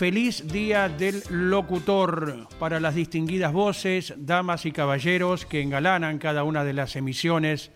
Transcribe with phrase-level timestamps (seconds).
[0.00, 6.64] Feliz Día del Locutor para las distinguidas voces, damas y caballeros que engalanan cada una
[6.64, 7.70] de las emisiones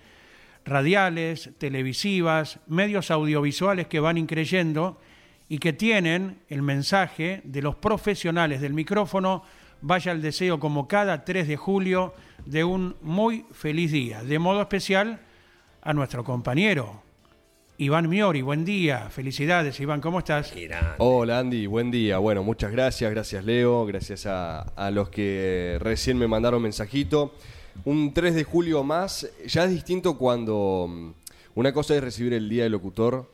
[0.65, 4.99] radiales, televisivas, medios audiovisuales que van increyendo
[5.51, 9.43] y que tienen el mensaje de los profesionales del micrófono.
[9.83, 12.15] Vaya el deseo como cada 3 de julio
[12.47, 14.25] de un muy feliz día.
[14.25, 15.21] De modo especial
[15.83, 17.04] a nuestro compañero
[17.77, 18.41] Iván Miori.
[18.43, 20.53] Buen día, felicidades Iván, ¿cómo estás?
[20.99, 22.19] Hola Andy, buen día.
[22.19, 27.35] Bueno, muchas gracias, gracias Leo, gracias a, a los que recién me mandaron mensajito.
[27.85, 31.11] Un 3 de julio más, ya es distinto cuando mm,
[31.57, 33.29] una cosa es recibir el día del locutor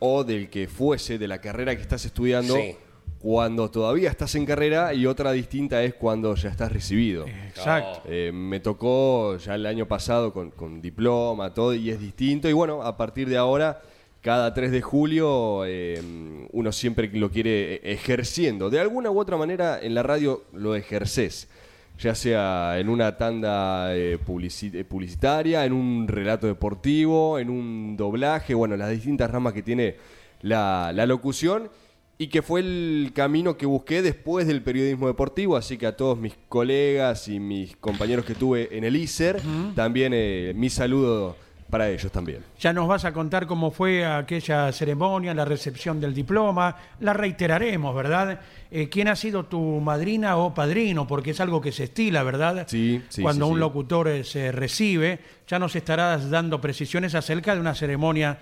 [0.00, 2.76] o del que fuese, de la carrera que estás estudiando, Sí.
[3.20, 7.26] Cuando todavía estás en carrera y otra distinta es cuando ya estás recibido.
[7.26, 8.02] Exacto.
[8.08, 12.48] Eh, me tocó ya el año pasado con, con diploma, todo, y es distinto.
[12.48, 13.80] Y bueno, a partir de ahora,
[14.20, 18.70] cada 3 de julio, eh, uno siempre lo quiere ejerciendo.
[18.70, 21.48] De alguna u otra manera, en la radio lo ejerces.
[21.98, 27.96] Ya sea en una tanda eh, publici- eh, publicitaria, en un relato deportivo, en un
[27.96, 29.96] doblaje, bueno, las distintas ramas que tiene
[30.42, 31.70] la, la locución
[32.18, 36.18] y que fue el camino que busqué después del periodismo deportivo, así que a todos
[36.18, 39.40] mis colegas y mis compañeros que tuve en el ISER,
[39.74, 41.36] también eh, mi saludo
[41.68, 42.42] para ellos también.
[42.58, 46.76] Ya nos vas a contar cómo fue aquella ceremonia, la recepción del diploma.
[47.00, 48.40] La reiteraremos, ¿verdad?
[48.70, 51.06] Eh, ¿Quién ha sido tu madrina o padrino?
[51.06, 52.66] Porque es algo que se estila, ¿verdad?
[52.68, 53.60] Sí, sí, Cuando sí, un sí.
[53.60, 55.18] locutor eh, se recibe,
[55.48, 58.38] ya nos estarás dando precisiones acerca de una ceremonia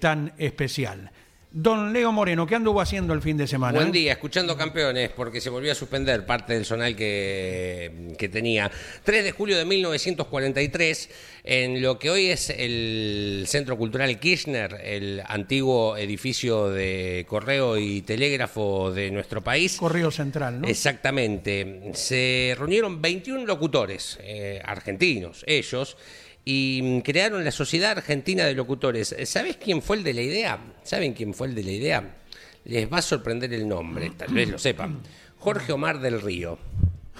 [0.00, 1.10] tan especial.
[1.54, 3.78] Don Leo Moreno, ¿qué anduvo haciendo el fin de semana?
[3.78, 8.70] Buen día, escuchando campeones, porque se volvió a suspender parte del zonal que, que tenía.
[9.04, 11.10] 3 de julio de 1943,
[11.44, 18.00] en lo que hoy es el Centro Cultural Kirchner, el antiguo edificio de correo y
[18.00, 19.76] telégrafo de nuestro país.
[19.76, 20.68] Correo Central, ¿no?
[20.68, 21.90] Exactamente.
[21.92, 25.98] Se reunieron 21 locutores eh, argentinos, ellos,
[26.44, 29.14] y mm, crearon la Sociedad Argentina de Locutores.
[29.24, 30.58] ¿Sabes quién fue el de la idea?
[30.82, 32.16] ¿Saben quién fue el de la idea?
[32.64, 35.00] Les va a sorprender el nombre, tal vez lo sepan.
[35.38, 36.58] Jorge Omar del Río.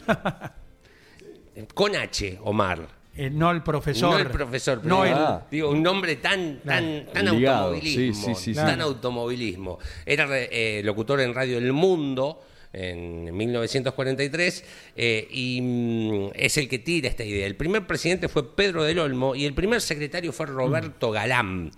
[1.75, 2.87] Con H, Omar.
[3.15, 4.11] Eh, no el profesor.
[4.12, 8.25] No el profesor, pero No el- digo, un nombre tan, tan, tan Ligado, automovilismo.
[8.28, 8.55] sí, sí, sí, sí.
[8.55, 9.78] tan automovilismo.
[10.06, 14.65] Era eh, locutor en Radio El Mundo en 1943
[14.97, 17.47] eh, y mm, es el que tira esta idea.
[17.47, 21.71] El primer presidente fue Pedro del Olmo y el primer secretario fue Roberto Galán.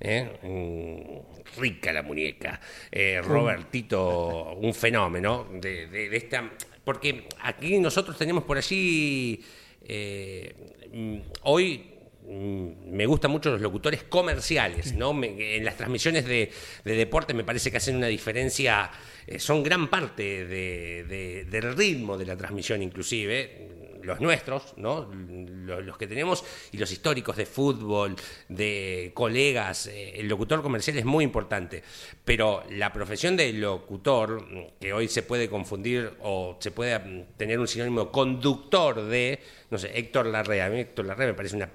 [0.00, 0.28] ¿eh?
[0.42, 2.60] Mm, rica la muñeca.
[2.90, 6.50] Eh, Robertito, un fenómeno de, de- de esta...
[6.84, 9.40] Porque aquí nosotros tenemos por allí...
[9.84, 10.52] eh,
[10.92, 11.91] mm, hoy mm,
[12.32, 15.10] me gustan mucho los locutores comerciales, ¿no?
[15.22, 16.50] En las transmisiones de,
[16.84, 18.90] de deporte me parece que hacen una diferencia,
[19.26, 23.68] eh, son gran parte de- de- del ritmo de la transmisión inclusive,
[24.02, 25.08] los nuestros, ¿no?
[25.12, 28.16] Lo- Los, que tenemos y los históricos de fútbol,
[28.48, 31.82] de colegas, eh, el locutor comercial es muy importante,
[32.24, 37.24] pero la profesión de locutor, mm, que hoy se puede confundir o se puede mm,
[37.36, 39.38] tener un sinónimo conductor de,
[39.70, 41.70] no sé, Héctor Larrea, a mí Héctor Larrea me parece una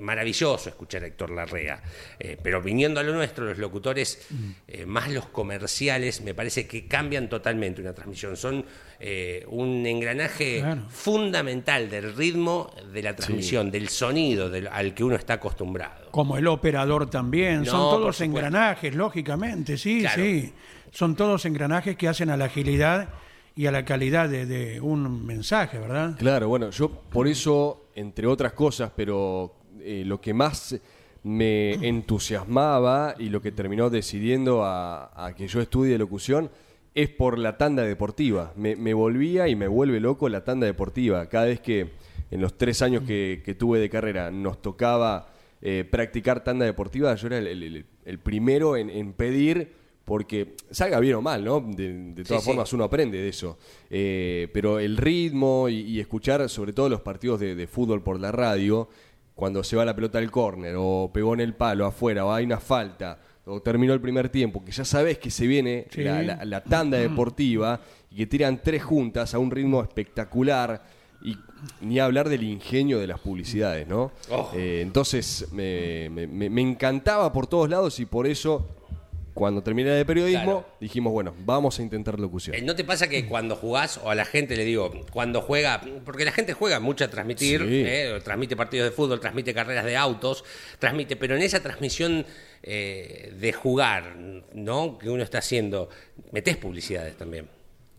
[0.00, 1.82] maravilloso escuchar a Héctor Larrea,
[2.20, 4.26] Eh, pero viniendo a lo nuestro, los locutores,
[4.66, 8.64] eh, más los comerciales, me parece que cambian totalmente una transmisión, son
[9.00, 10.82] eh, un engranaje Claro.
[10.90, 16.10] fundamental del ritmo de la transmisión, del sonido del- al que uno está acostumbrado.
[16.10, 17.60] Como el operador también.
[17.60, 20.22] No, Son todos engranajes, lógicamente, sí, Claro.
[20.22, 20.52] sí.
[20.90, 23.08] Son todos engranajes que hacen a la agilidad
[23.54, 26.16] y a la calidad de, de un mensaje, ¿verdad?
[26.18, 29.57] Claro, bueno, yo por eso, entre otras cosas, pero
[29.88, 30.78] eh, lo que más
[31.24, 36.50] me entusiasmaba y lo que terminó decidiendo a, a que yo estudie locución
[36.94, 38.52] es por la tanda deportiva.
[38.56, 41.28] Me, me volvía y me vuelve loco la tanda deportiva.
[41.28, 41.90] Cada vez que
[42.30, 45.28] en los tres años que, que tuve de carrera nos tocaba
[45.62, 49.72] eh, practicar tanda deportiva, yo era el, el- el primero en, en pedir,
[50.04, 51.60] porque salga bien o mal, ¿no?
[51.60, 52.50] De, de todas Sí, sí.
[52.50, 53.58] formas uno aprende de eso.
[53.90, 58.18] Eh, pero el ritmo y, y escuchar sobre todo los partidos de, de fútbol por
[58.18, 58.88] la radio,
[59.38, 62.44] cuando se va la pelota al córner, o pegó en el palo afuera, o hay
[62.44, 66.02] una falta, o terminó el primer tiempo, que ya sabes que se viene Sí.
[66.02, 67.80] la, la- la tanda deportiva
[68.10, 70.82] y que tiran tres juntas a un ritmo espectacular
[71.22, 71.36] y
[71.82, 74.10] ni hablar del ingenio de las publicidades, ¿no?
[74.28, 74.50] Oh.
[74.56, 78.66] Eh, entonces me, me- me- me encantaba por todos lados y por eso
[79.38, 80.66] cuando terminé de periodismo Claro.
[80.80, 82.56] dijimos, bueno, vamos a intentar locución.
[82.56, 85.80] Eh, ¿No te pasa que cuando jugás, o a la gente le digo, cuando juega,
[86.04, 87.84] porque la gente juega mucho a transmitir, Sí.
[87.86, 90.44] eh, transmite partidos de fútbol, transmite carreras de autos,
[90.80, 92.26] transmite, pero en esa transmisión
[92.64, 94.16] eh, de jugar,
[94.52, 94.98] ¿no?
[94.98, 95.88] Que uno está haciendo,
[96.32, 97.48] metés publicidades también.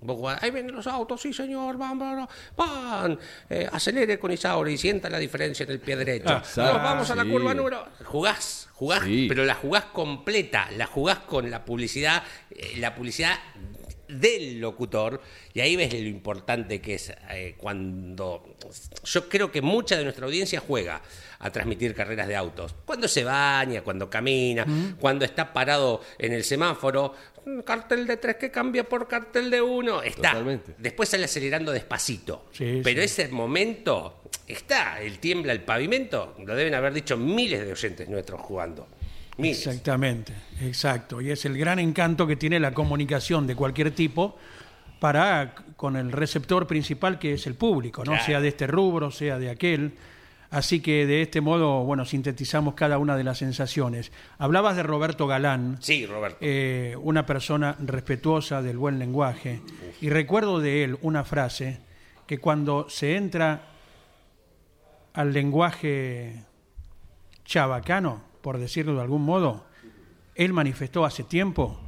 [0.01, 3.19] Vos jugás, ahí vienen los autos, sí señor, van, van, van,
[3.49, 6.29] eh, acelere con Isauri y sienta la diferencia en el pie derecho.
[6.29, 7.85] Ah, Nos vamos a la curva número...
[8.05, 9.25] Jugás, jugás, Sí.
[9.27, 13.37] pero la jugás completa, la jugás con la publicidad, eh, la publicidad
[14.07, 15.21] del locutor,
[15.53, 18.55] y ahí ves lo importante que es eh, cuando
[19.03, 20.99] yo creo que mucha de nuestra audiencia juega
[21.37, 22.73] a transmitir carreras de autos.
[22.85, 24.65] Cuando se baña, cuando camina,
[24.99, 29.61] cuando está parado en el semáforo, "Mm, cartel de tres que cambia por cartel de
[29.61, 30.31] uno, está.
[30.31, 30.75] Totalmente.
[30.77, 32.47] Después sale acelerando despacito.
[32.51, 33.05] Sí, Pero sí.
[33.05, 38.41] ese momento está, el tiembla el pavimento, lo deben haber dicho miles de oyentes nuestros
[38.41, 38.87] jugando.
[39.37, 39.65] Miles.
[39.65, 41.21] Exactamente, exacto.
[41.21, 44.37] Y es el gran encanto que tiene la comunicación de cualquier tipo
[44.99, 48.11] para con el receptor principal que es el público, ¿no?
[48.11, 48.25] Claro.
[48.25, 49.93] Sea de este rubro, sea de aquel.
[50.51, 54.11] Así que de este modo, bueno, sintetizamos cada una de las sensaciones.
[54.39, 56.37] Hablabas de Roberto Galán, Sí, Roberto.
[56.41, 59.61] eh, una persona respetuosa del buen lenguaje,
[60.01, 61.81] y recuerdo de él una frase
[62.25, 63.67] que cuando se entra
[65.13, 66.43] al lenguaje
[67.45, 69.65] chabacano, por decirlo de algún modo,
[70.35, 71.79] él manifestó hace tiempo,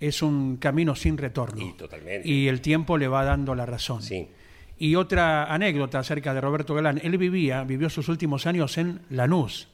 [0.00, 1.64] es un camino sin retorno.
[1.64, 2.28] Y totalmente.
[2.28, 4.02] Y el tiempo le va dando la razón.
[4.02, 4.28] Sí.
[4.78, 7.00] Y otra anécdota acerca de Roberto Galán.
[7.02, 9.68] Él vivía, vivió sus últimos años en Lanús.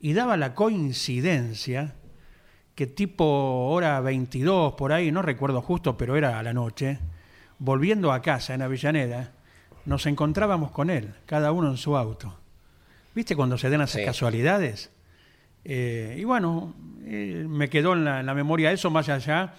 [0.00, 1.94] Y daba la coincidencia
[2.74, 6.98] que tipo hora 22, por ahí, no recuerdo justo, pero era a la noche,
[7.58, 9.32] volviendo a casa en Avellaneda,
[9.84, 12.38] nos encontrábamos con él, cada uno en su auto.
[13.14, 14.04] ¿Viste cuando se dan esas Sí.
[14.06, 14.90] casualidades?
[15.64, 16.74] Eh, y bueno,
[17.04, 19.54] eh, me quedó en la, en la memoria eso más allá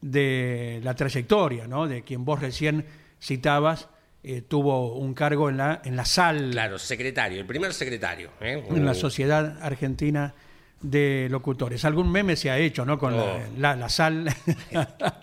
[0.00, 1.88] de la trayectoria, ¿no?
[1.88, 2.84] De quien vos recién
[3.20, 3.88] citabas,
[4.24, 8.30] eh, tuvo un cargo en la, en la SAL, Claro, secretario, el primer secretario.
[8.40, 8.62] ¿eh?
[8.70, 10.34] en la Uh, Sociedad Argentina
[10.82, 11.84] de Locutores.
[11.84, 12.98] Algún meme se ha hecho, ¿no?
[12.98, 13.40] Con la- Oh.
[13.58, 14.26] la, la SAL.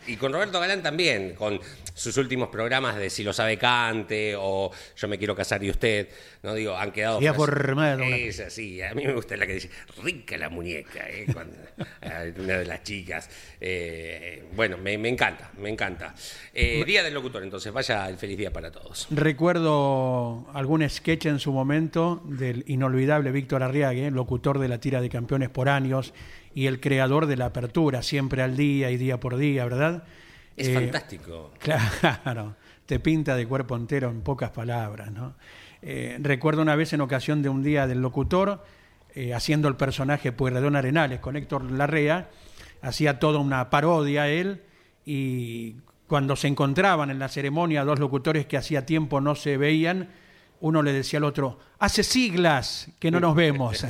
[0.07, 1.59] Y con Roberto Galán también, con
[1.94, 6.07] sus últimos programas de Si lo sabe cante o Yo me quiero casar y usted,
[6.44, 7.21] no digo, han quedado...
[7.21, 9.69] Y ha frases- formado una- Es así, a mí me gusta la que dice,
[10.01, 11.25] rica la muñeca, ¿eh?
[11.33, 11.57] Cuando-
[12.41, 13.29] una de las chicas.
[13.59, 16.15] Eh, bueno, me, me encanta, me encanta.
[16.53, 19.07] Eh, día del locutor, entonces, vaya el feliz día para todos.
[19.11, 25.09] Recuerdo algún sketch en su momento del inolvidable Víctor Arriague, locutor de la tira de
[25.09, 26.13] campeones por años
[26.53, 30.03] y el creador de la apertura, siempre al día y día por día, ¿verdad?
[30.55, 31.51] Es Eh, fantástico.
[31.59, 35.35] Claro, te pinta de cuerpo entero en pocas palabras, ¿no?
[35.81, 38.63] Eh, recuerdo una vez en ocasión de un día del locutor,
[39.15, 42.29] eh, haciendo el personaje Pueyrredón Arenales con Héctor Larrea,
[42.81, 44.61] hacía toda una parodia él
[45.06, 45.75] y
[46.07, 50.09] cuando se encontraban en la ceremonia dos locutores que hacía tiempo no se veían,
[50.61, 53.85] uno le decía al otro, hace siglas que no nos vemos.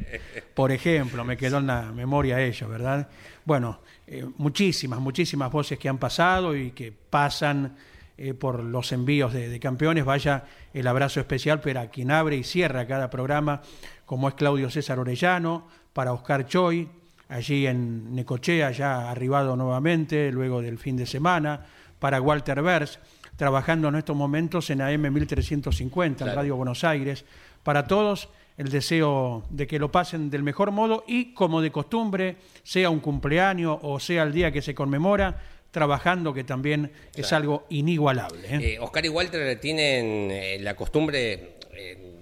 [0.54, 3.08] Por ejemplo, me quedó en la memoria ello, ¿verdad?
[3.44, 7.76] Bueno, eh, muchísimas, muchísimas voces que han pasado y que pasan
[8.16, 10.04] eh, por los envíos de, de campeones.
[10.04, 10.44] Vaya
[10.74, 13.62] el abrazo especial para quien abre y cierra cada programa,
[14.04, 16.88] como es Claudio César Orellano, para Oscar Choi,
[17.28, 21.66] allí en Necochea, ya arribado nuevamente, luego del fin de semana,
[21.98, 22.98] para Walter Vers,
[23.38, 26.34] trabajando en estos momentos en AM 1350, en.
[26.34, 27.24] Radio Buenos Aires.
[27.62, 32.36] Para todos, el deseo de que lo pasen del mejor modo y, como de costumbre,
[32.64, 35.40] sea un cumpleaños o sea el día que se conmemora,
[35.70, 38.56] trabajando, que también es algo inigualable.
[38.56, 38.74] ¿eh?
[38.74, 41.58] Eh, Oscar y Walter tienen eh, la costumbre,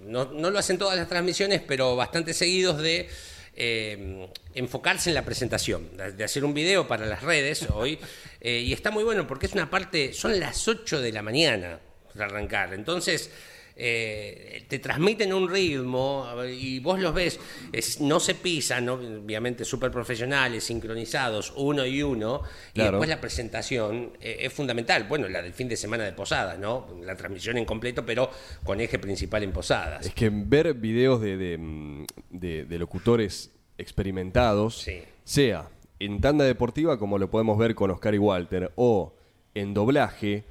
[0.05, 3.09] no, no lo hacen todas las transmisiones, pero bastante seguidos de
[3.57, 7.99] eh, enfocarse en la presentación, de, de hacer un video para las redes hoy.
[8.41, 11.81] eh, y está muy bueno porque es una parte, son las 8 de la mañana
[12.15, 12.75] para arrancar.
[12.75, 13.31] Entonces,
[13.79, 17.39] eh, te transmiten un ritmo y vos los ves,
[17.73, 18.95] es- no se pisan, ¿no?
[18.95, 22.43] obviamente súper profesionales, sincronizados, uno y uno,
[22.75, 25.05] y después la presentación eh, es fundamental.
[25.05, 26.87] Bueno, la del fin de semana de Posadas, ¿no?
[27.03, 28.31] La transmisión en completo, pero
[28.65, 30.07] con eje principal en Posadas.
[30.07, 35.03] Es que ver videos de, de, mm, de- de locutores experimentados, Sí.
[35.25, 35.69] sea
[35.99, 39.15] en tanda deportiva, como lo podemos ver con Oscar y Walter, o
[39.55, 40.45] en doblaje,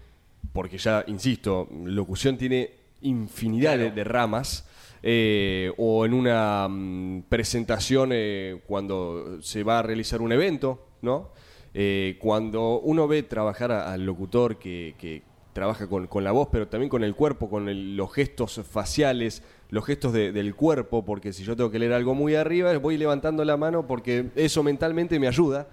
[0.54, 2.72] porque ya, insisto, locución tiene
[3.06, 3.96] infinidad de, Claro.
[3.96, 4.68] de ramas,
[5.04, 11.30] eh, o en una mm, presentación eh, cuando se va a realizar un evento, ¿no?
[11.74, 15.22] Eh, cuando uno ve trabajar a- al locutor que, que
[15.54, 19.44] trabaja con, con la voz, pero también con el cuerpo, con el- los gestos faciales,
[19.70, 22.98] los gestos de- del cuerpo, porque si yo tengo que leer algo muy arriba, voy
[22.98, 25.68] levantando la mano porque eso mentalmente me ayuda.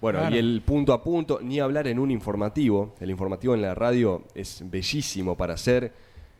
[0.00, 0.36] Bueno, Claro.
[0.36, 2.94] y el punto a punto, ni hablar en un informativo.
[3.00, 5.92] El informativo en la radio es bellísimo para hacer,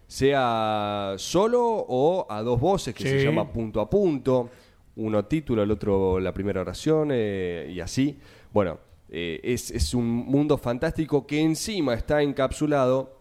[0.09, 4.51] sea solo o a dos voces, que se llama punto a punto.
[4.97, 8.19] Uno título, el otro la primera oración eh, y así.
[8.53, 8.79] Bueno,
[9.11, 13.19] eh, es, es un mundo fantástico que encima está encapsulado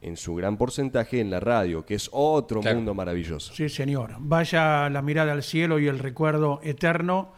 [0.00, 2.76] en su gran porcentaje en la radio, que es otro Claro.
[2.76, 3.52] mundo maravilloso.
[3.52, 4.14] Sí, señor.
[4.20, 7.32] Vaya la mirada al cielo y el recuerdo eterno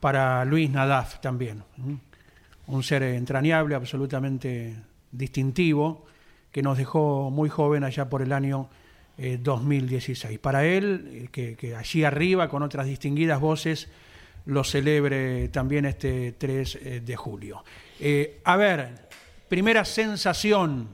[0.00, 1.62] para Luis Nadaf también.
[2.66, 4.74] Un ser entrañable, absolutamente
[5.12, 6.06] distintivo,
[6.52, 8.68] que nos dejó muy joven allá por el año
[9.18, 10.38] eh, 2016.
[10.38, 13.88] Para él, eh, que, allí arriba, con otras distinguidas voces,
[14.46, 17.64] lo celebre también este 3 eh, de julio.
[18.00, 19.08] Eh, a ver,
[19.48, 20.88] primera sensación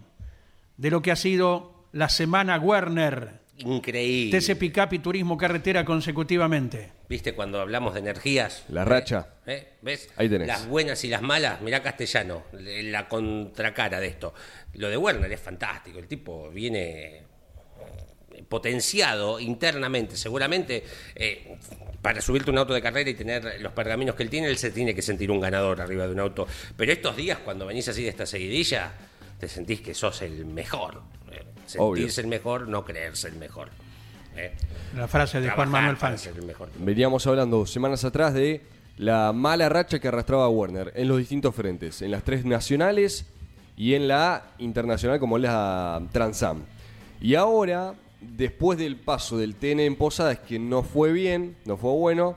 [0.77, 3.46] de lo que ha sido la semana Werner.
[3.59, 4.39] Increíble.
[4.39, 6.93] TC Pickup y Turismo Carretera consecutivamente.
[7.09, 8.65] ¿Viste cuando hablamos de energías?
[8.69, 9.29] La racha.
[9.47, 9.75] ¿Eh?
[9.81, 10.11] ¿Ves?
[10.17, 10.49] Ahí tenés.
[10.49, 14.35] Las buenas y las malas, mirá castellano, la contracara de esto.
[14.75, 17.23] Lo de Werner es fantástico, el tipo viene
[18.37, 20.85] eh, potenciado internamente, seguramente
[21.15, 21.57] eh,
[22.03, 24.71] para subirte un auto de carrera y tener los pergaminos que él tiene, él se
[24.71, 26.47] tiene que sentir un ganador arriba de un auto.
[26.77, 28.93] Pero estos días, cuando venís así de esta seguidilla,
[29.39, 31.03] te sentís que sos el mejor.
[31.79, 31.97] Obvio.
[31.97, 33.69] Sentirse el mejor, no creerse el mejor.
[34.37, 34.53] Eh,
[34.97, 36.33] La frase de Juan Manuel para Fangio.
[36.33, 36.69] ser el mejor.
[36.79, 38.63] Veníamos hablando semanas atrás de
[38.99, 43.27] la mala racha que arrastraba Werner en los distintos frentes, en las tres nacionales
[43.77, 46.63] y en la internacional como es la Transam.
[47.21, 51.93] Y ahora, después del paso del TN en Posadas, que no fue bien, no fue
[51.93, 52.37] bueno,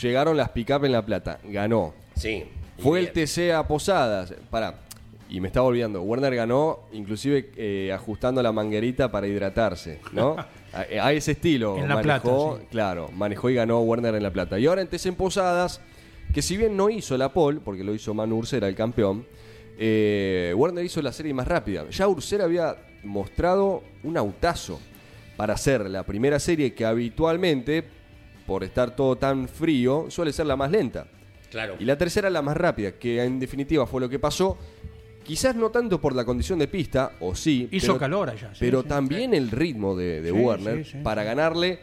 [0.00, 1.94] llegaron las pick-up en La Plata, ganó.
[2.16, 2.44] Sí.
[2.78, 4.80] Fue y el TC a Posadas, para,
[5.32, 10.36] y me estaba olvidando, Werner ganó inclusive eh, ajustando la manguerita para hidratarse, ¿no?
[10.74, 12.68] a, a ese estilo En La manejó, Plata, sí.
[12.70, 14.58] claro, manejó y ganó Werner en La Plata.
[14.58, 15.80] Y ahora en en Posadas,
[16.34, 19.24] que si bien no hizo la pole, porque lo hizo Manu Ursera, el campeón,
[19.78, 21.88] eh, Werner hizo la serie más rápida.
[21.88, 24.80] Ya Ursera había mostrado un autazo
[25.38, 27.84] para hacer la primera serie que habitualmente,
[28.46, 31.06] por estar todo tan frío, suele ser la más lenta.
[31.50, 31.76] Claro.
[31.78, 34.56] Y la tercera la más rápida, que en definitiva fue lo que pasó.
[35.24, 37.68] Quizás no tanto por la condición de pista, o sí.
[37.70, 38.50] Hizo pero- calor allá.
[38.52, 38.88] sí, pero sí.
[38.88, 41.78] también el ritmo de, de sí, para ganarle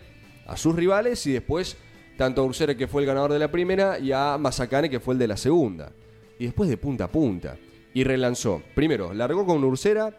[0.46, 1.78] a sus rivales y después
[2.18, 5.14] tanto a Ursera que fue el ganador de la primera y a Mazacane que fue
[5.14, 5.92] el de la segunda.
[6.38, 7.58] Y después de punta a punta.
[7.94, 8.62] Y relanzó.
[8.76, 10.16] Primero, largó con Ursera,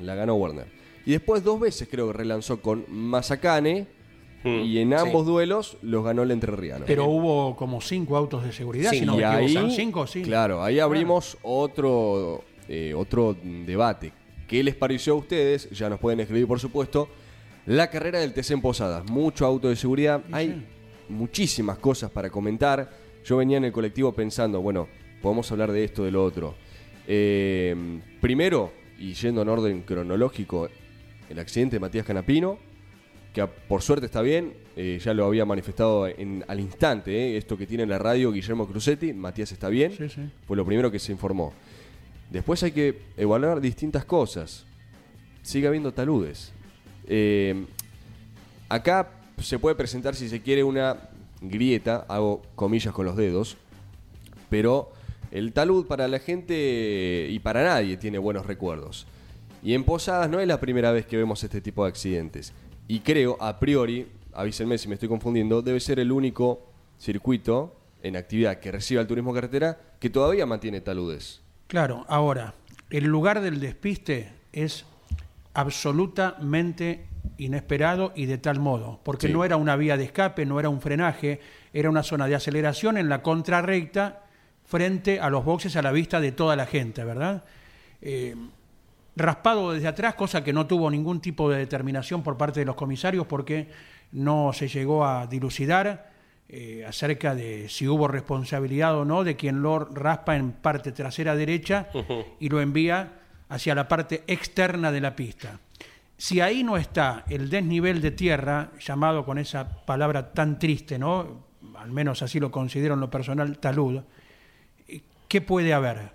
[0.00, 0.66] la ganó Warner.
[1.04, 3.86] Y después dos veces creo que relanzó con Mazacane
[4.44, 4.94] Mm, y en sí.
[4.94, 6.84] ambos duelos los ganó el entrerriano.
[6.86, 9.38] Pero hubo como cinco autos de seguridad, Sí, si no y me equivoco.
[9.46, 10.06] ahí, ¿Son cinco?
[10.06, 10.22] Sí.
[10.22, 14.12] claro, ahí abrimos otro, eh, otro debate.
[14.46, 15.68] ¿Qué les pareció a ustedes?
[15.70, 17.08] Ya nos pueden escribir, por supuesto.
[17.66, 19.10] La carrera del TC en Posadas.
[19.10, 20.22] Mucho auto de seguridad.
[20.32, 20.64] Hay
[21.08, 22.90] muchísimas cosas para comentar.
[23.24, 24.88] Yo venía en el colectivo pensando, bueno,
[25.20, 26.54] podemos hablar de esto, de lo otro.
[27.06, 30.68] Eh, primero, y yendo en orden cronológico,
[31.28, 32.58] el accidente de Matías Canapino,
[33.46, 37.56] que por suerte está bien, eh, ya lo había manifestado en- al instante, eh, esto
[37.56, 40.22] que tiene en la radio Guillermo Crucetti, Matías está bien, Sí, sí.
[40.46, 41.52] fue lo primero que se informó.
[42.30, 44.64] Después hay que evaluar distintas cosas.
[45.42, 46.52] Sigue habiendo taludes.
[47.06, 47.64] Eh,
[48.68, 50.96] acá se puede presentar, si se quiere, una
[51.40, 53.56] grieta, hago comillas con los dedos,
[54.50, 54.92] pero
[55.30, 59.06] el talud para la gente y para nadie tiene buenos recuerdos.
[59.62, 62.52] Y en Posadas no es la primera vez que vemos este tipo de accidentes.
[62.88, 66.66] Y creo, a priori, avísenme si me estoy confundiendo, debe ser el único
[66.98, 71.42] circuito en actividad que reciba el turismo carretera que todavía mantiene taludes.
[71.66, 72.54] Claro, ahora,
[72.90, 74.86] el lugar del despiste es
[75.54, 77.04] absolutamente
[77.36, 79.32] inesperado y de tal modo, porque Sí.
[79.32, 81.40] no era una vía de escape, no era un frenaje,
[81.72, 84.24] era una zona de aceleración en la contrarrecta
[84.64, 87.44] frente a los boxes a la vista de toda la gente, ¿verdad?
[88.00, 88.34] Eh,
[89.18, 92.76] raspado desde atrás, cosa que no tuvo ningún tipo de determinación por parte de los
[92.76, 93.68] comisarios porque
[94.12, 96.10] no se llegó a dilucidar
[96.48, 101.36] eh, acerca de si hubo responsabilidad o no de quien lo raspa en parte trasera
[101.36, 101.88] derecha
[102.40, 103.18] y lo envía
[103.50, 105.60] hacia la parte externa de la pista.
[106.16, 111.44] Si ahí no está el desnivel de tierra, llamado con esa palabra tan triste, ¿no?
[111.76, 114.00] Al menos así lo considero en lo personal, talud,
[115.28, 116.12] ¿qué puede haber?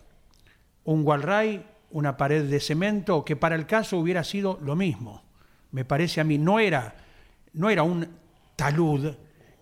[0.83, 5.23] ¿Un walray, una pared de cemento, que para el caso hubiera sido lo mismo?
[5.71, 6.95] Me parece a mí, no era,
[7.53, 8.07] no era un
[8.57, 9.15] talud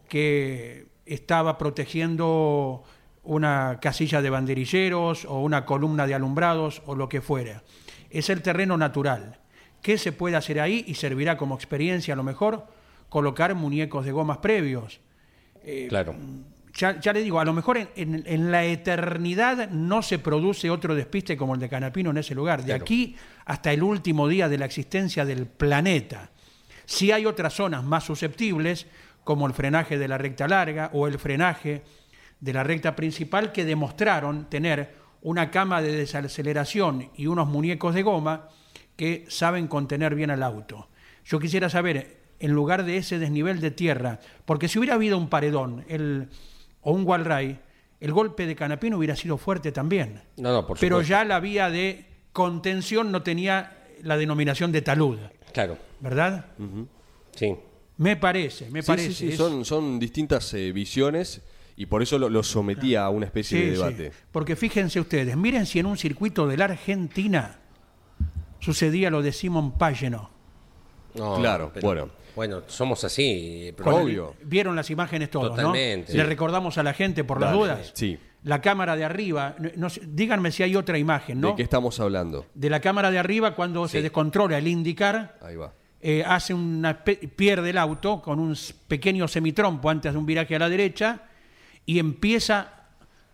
[0.10, 2.84] que estaba protegiendo
[3.24, 7.62] una casilla de banderilleros o una columna de alumbrados o lo que fuera.
[8.10, 9.42] Es el terreno natural
[9.82, 10.84] ¿Qué se puede hacer ahí?
[10.88, 12.68] Y servirá como experiencia a lo mejor
[13.10, 15.02] colocar muñecos de gomas previos.
[15.64, 16.16] Eh, claro.
[16.74, 21.54] Ya, le digo, a lo mejor en, la eternidad no se produce otro despiste como
[21.54, 22.63] el de Canapino en ese lugar.
[22.63, 26.32] De aquí hasta el último día de la existencia del planeta.
[26.86, 28.88] Si hay otras zonas más susceptibles,
[29.24, 31.84] como el frenaje de la recta larga o el frenaje
[32.40, 38.04] de la recta principal, que demostraron tener una cama de desaceleración y unos muñecos de
[38.04, 38.50] goma
[38.96, 40.90] que saben contener bien al auto.
[41.25, 45.30] Yo quisiera saber, en lugar de ese desnivel de tierra, porque si hubiera habido un
[45.30, 46.30] paredón el,
[46.82, 47.60] o un Walray,
[48.00, 50.22] el golpe de Canapino hubiera sido fuerte también.
[50.38, 55.20] No, no, por Pero ya la vía de contención no tenía la denominación de talud.
[55.54, 55.78] Claro.
[56.00, 56.46] ¿Verdad?
[57.36, 57.56] Sí.
[57.98, 59.14] Me parece, me parece.
[59.14, 61.42] Sí, sí, son, son distintas eh, visiones
[61.76, 64.12] y por eso lo, sometía a una especie de debate.
[64.32, 67.60] Porque fíjense ustedes, miren si en un circuito de la Argentina
[68.60, 70.32] sucedía lo de Simon Pageno.
[71.14, 72.10] claro, bueno.
[72.36, 74.36] Bueno, somos así, obvio.
[74.44, 76.14] Vieron las imágenes todos, Totalmente.
[76.14, 77.92] Le recordamos a la gente por las dudas.
[77.94, 78.18] Sí.
[78.44, 79.56] La cámara de arriba,
[80.08, 81.50] díganme si hay otra imagen, ¿no?
[81.50, 82.48] ¿De qué estamos hablando?
[82.56, 85.38] De la cámara de arriba cuando se descontrola el indicar.
[85.42, 85.74] Ahí va.
[86.04, 88.58] Eh, hace una pierde el auto con un
[88.88, 91.22] pequeño semitrompo antes de un viraje a la derecha
[91.86, 92.86] y empieza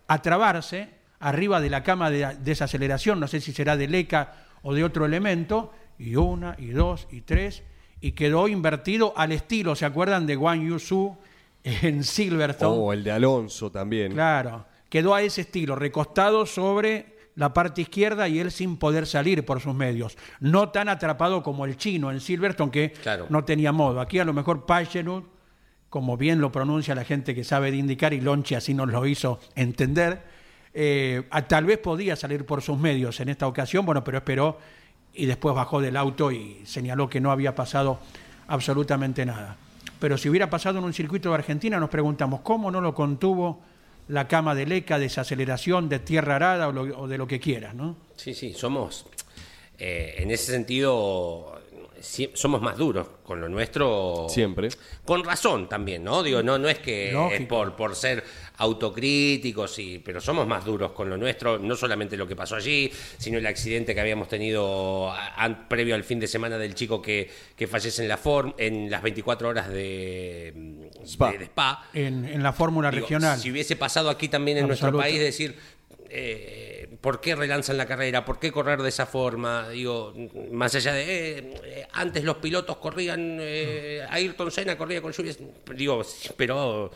[0.08, 0.89] a trabarse
[1.20, 5.06] arriba de la cama de desaceleración, no sé si será de Leca o de otro
[5.06, 7.63] elemento, y una, y dos, y tres,
[8.01, 11.17] y quedó invertido al estilo, ¿se acuerdan de Wang Yusu
[11.63, 12.77] en Silverstone?
[12.77, 14.13] O oh, el de Alonso también.
[14.13, 19.45] Claro, quedó a ese estilo, recostado sobre la parte izquierda y él sin poder salir
[19.45, 20.17] por sus medios.
[20.39, 22.93] No tan atrapado como el chino en Silverstone, que
[23.29, 24.01] no tenía modo.
[24.01, 25.25] Aquí a lo mejor Pagenut,
[25.89, 29.05] como bien lo pronuncia la gente que sabe de indicar, y Lonchi así nos lo
[29.05, 30.23] hizo entender,
[30.73, 34.57] eh, tal vez podía salir por sus medios en esta ocasión, bueno, pero esperó
[35.17, 37.99] y después bajó del auto y señaló que no había pasado
[38.47, 39.58] absolutamente nada.
[39.99, 43.60] Pero si hubiera pasado en un circuito de Argentina, nos preguntamos cómo no lo contuvo
[44.10, 47.95] la cama de leca, desaceleración, de tierra arada o, de lo que quieras, ¿no?
[48.15, 49.06] Sí, sí, somos,
[49.77, 51.57] eh, en ese sentido,
[52.01, 54.27] somos más duros con lo nuestro.
[54.29, 54.69] Siempre.
[55.05, 56.23] Con razón también, ¿no?
[56.23, 58.23] Digo, no, no es que es por, por ser
[58.57, 62.91] autocríticos, y, pero somos más duros con lo nuestro, no solamente lo que pasó allí,
[63.17, 65.13] sino el accidente que habíamos tenido
[65.67, 69.01] previo al fin de semana del chico que, que fallece en, la form, en las
[69.03, 71.88] 24 horas de Spa.
[71.93, 73.39] En, la fórmula regional.
[73.39, 75.55] Si hubiese pasado aquí también en nuestro país, decir,
[76.10, 78.26] eh, ¿por qué relanzan la carrera?
[78.26, 79.70] ¿Por qué correr de esa forma?
[79.70, 80.13] Digo,
[80.52, 85.38] más allá de, eh, antes los pilotos corrían, eh, Ayrton Senna corría con lluvias,
[85.76, 86.02] digo,
[86.36, 86.91] pero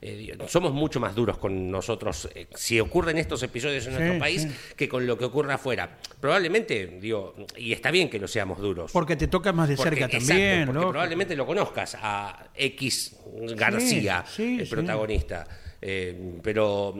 [0.00, 4.88] eh, somos mucho más duros con nosotros si ocurren estos episodios en nuestro país que
[4.88, 5.98] con lo que ocurre afuera.
[6.20, 8.92] Probablemente, digo, y está bien que lo seamos duros.
[8.92, 13.16] Porque te toca más de cerca también, porque probablemente lo conozcas a X
[13.56, 15.46] García, el protagonista.
[15.88, 16.96] Eh, pero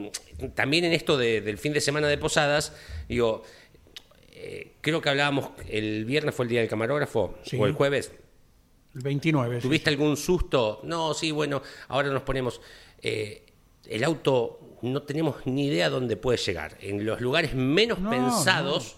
[0.55, 2.73] también en esto del fin de semana de Posadas,
[3.09, 3.43] digo,
[4.31, 8.13] eh, creo que hablábamos, el viernes fue el día del camarógrafo, o el jueves.
[8.95, 9.59] El 29.
[9.59, 10.79] ¿Tuviste algún susto?
[10.85, 12.61] No, sí, bueno, ahora nos ponemos...
[13.01, 13.43] Eh,
[13.89, 16.77] el auto no tenemos ni idea dónde puede llegar.
[16.79, 18.95] En los lugares menos pensados,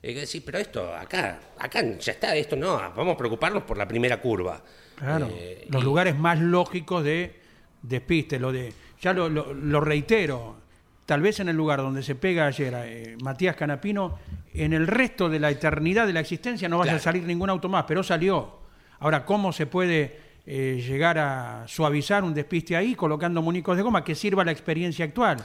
[0.00, 3.88] que decir, pero esto, acá, acá ya está, esto no, vamos a preocuparnos por la
[3.88, 4.62] primera curva.
[4.94, 5.28] Claro,
[5.68, 7.40] los lugares más lógicos de
[7.82, 10.56] despiste, lo de ya lo, reitero,
[11.04, 14.18] tal vez en el lugar donde se pega ayer eh, Matías Canapino,
[14.54, 17.68] en el resto de la eternidad de la existencia no vaya a salir ningún auto
[17.68, 18.60] más, pero salió.
[19.00, 24.04] Ahora, ¿cómo se puede eh, llegar a suavizar un despiste ahí colocando muñecos de goma
[24.04, 25.44] que sirva la experiencia actual?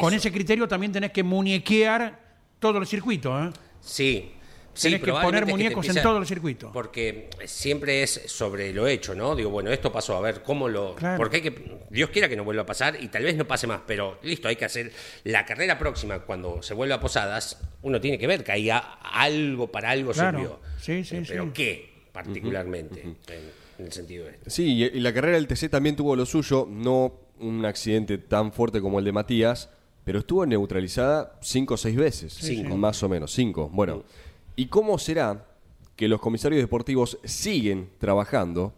[0.00, 2.18] Con ese criterio también tenés que muñequear
[2.58, 3.40] todo el circuito.
[3.40, 3.50] ¿eh?
[3.80, 4.32] Sí,
[4.76, 6.70] Sí, Tenés que poner es muñecos en todo el circuito.
[6.72, 9.34] Porque siempre es sobre lo hecho, ¿no?
[9.34, 10.94] Digo, bueno, esto pasó, a ver cómo lo.
[10.94, 11.16] Claro.
[11.16, 11.78] Porque hay que.
[11.90, 14.48] Dios quiera que no vuelva a pasar y tal vez no pase más, pero listo,
[14.48, 14.92] hay que hacer.
[15.24, 19.66] La carrera próxima, cuando se vuelva a Posadas, uno tiene que ver que ahí algo
[19.72, 20.38] para algo Claro.
[20.38, 20.60] sirvió.
[20.78, 21.50] Sí, sí, Eh, Pero sí.
[21.54, 23.16] ¿qué, particularmente, en,
[23.78, 24.50] en el sentido este?
[24.50, 28.52] Sí, y, y la carrera del TC también tuvo lo suyo, no un accidente tan
[28.52, 29.70] fuerte como el de Matías,
[30.04, 32.32] pero estuvo neutralizada cinco o seis veces.
[32.32, 32.76] Cinco.
[32.76, 33.68] Más o menos, cinco.
[33.72, 34.04] Bueno,
[34.56, 35.46] ¿y cómo será
[35.94, 38.74] que los comisarios deportivos siguen trabajando?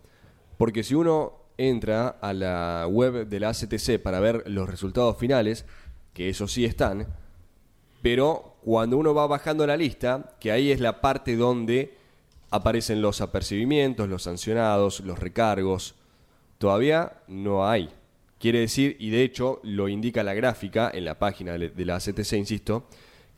[0.56, 5.64] Porque si uno entra a la web de la ACTC para ver los resultados finales,
[6.12, 7.06] que eso sí están,
[8.02, 11.96] pero cuando uno va bajando la lista, que ahí es la parte donde
[12.50, 15.94] aparecen los apercibimientos, los sancionados, los recargos,
[16.58, 17.90] todavía no hay.
[18.38, 22.32] Quiere decir, y de hecho lo indica la gráfica en la página de la ACTC,
[22.34, 22.86] insisto,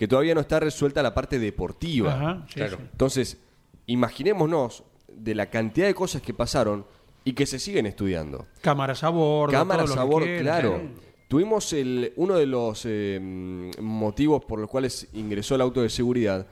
[0.00, 2.14] que todavía no está resuelta la parte deportiva.
[2.14, 2.78] Ajá, sí, Claro.
[2.78, 2.82] sí.
[2.90, 3.36] Entonces,
[3.84, 4.82] imaginémonos
[5.12, 6.86] de la cantidad de cosas que pasaron
[7.22, 8.46] y que se siguen estudiando.
[8.62, 9.52] Cámaras a bordo.
[9.52, 10.80] Cámaras a bordo, claro.
[11.28, 15.90] Tuvimos el, uno de los eh, mm, motivos por los cuales ingresó el auto de
[15.90, 16.46] seguridad,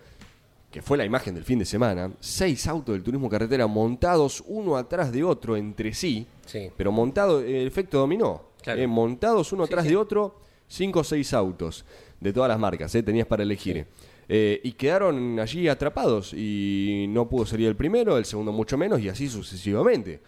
[0.70, 2.12] que fue la imagen del fin de semana.
[2.20, 6.70] Seis autos del turismo carretera montados uno atrás de otro entre sí, Sí.
[6.76, 8.42] pero montado, el efecto dominó.
[8.62, 8.78] Claro.
[8.82, 9.90] Eh, montados uno Sí, atrás sí.
[9.92, 11.86] de otro, cinco o seis autos
[12.20, 13.86] de todas las marcas, eh, tenías para elegir.
[14.28, 19.00] Eh, y quedaron allí atrapados y no pudo salir el primero, el segundo mucho menos
[19.00, 20.20] y así sucesivamente.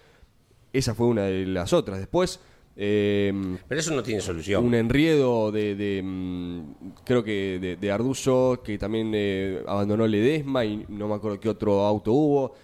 [0.72, 1.98] Esa fue una de las otras.
[1.98, 2.40] Después,
[2.76, 3.33] eh,
[3.68, 4.64] Pero eso no tiene solución.
[4.64, 6.61] un enriedo de, de, mm,
[7.05, 11.48] creo que de, de Arduzo, que también eh, abandonó Ledesma y no me acuerdo qué
[11.50, 12.55] otro auto hubo.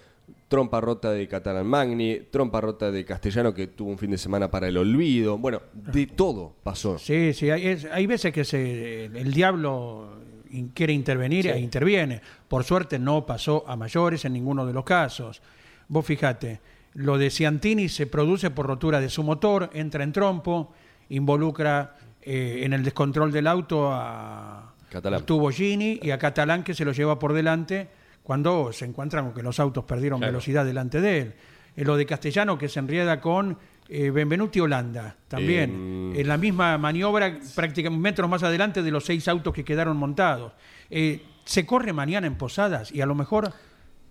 [0.49, 4.49] Trompa rota de Catalan Magni, trompa rota de Castellano que tuvo un fin de semana
[4.49, 5.39] para el olvido.
[5.39, 6.99] Bueno, de todo pasó.
[6.99, 10.09] Sí, sí, hay, es- hay veces que se, el diablo
[10.51, 12.21] in- quiere intervenir e interviene.
[12.47, 15.43] Por suerte no pasó a mayores en ninguno de los casos.
[15.89, 16.61] Vos fijate,
[16.95, 20.73] lo de Ciantini se produce por rotura de su motor, entra en trompo,
[21.09, 25.27] involucra eh, en el descontrol del auto a Catalán.
[25.27, 27.89] Tubo Gini y a Catalán que se lo lleva por delante
[28.27, 30.33] cuando se encuentran con que los autos perdieron Claro.
[30.33, 31.35] velocidad delante de él.
[31.77, 33.57] Eh, lo de Castellano que se enrieda con
[33.89, 36.13] eh, Benvenuti Holanda también.
[36.13, 40.55] En la misma maniobra, prácticamente metros más adelante de los seis autos que quedaron montados.
[40.91, 43.53] Eh, se corre mañana en Posadas y a lo mejor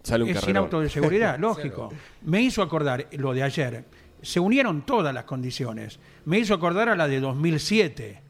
[0.02, 1.92] Sale un es sin auto de seguridad, lógico.
[2.22, 3.84] Me hizo acordar lo de ayer.
[4.22, 6.00] Se unieron todas las condiciones.
[6.24, 8.22] Me hizo acordar a la de 2007,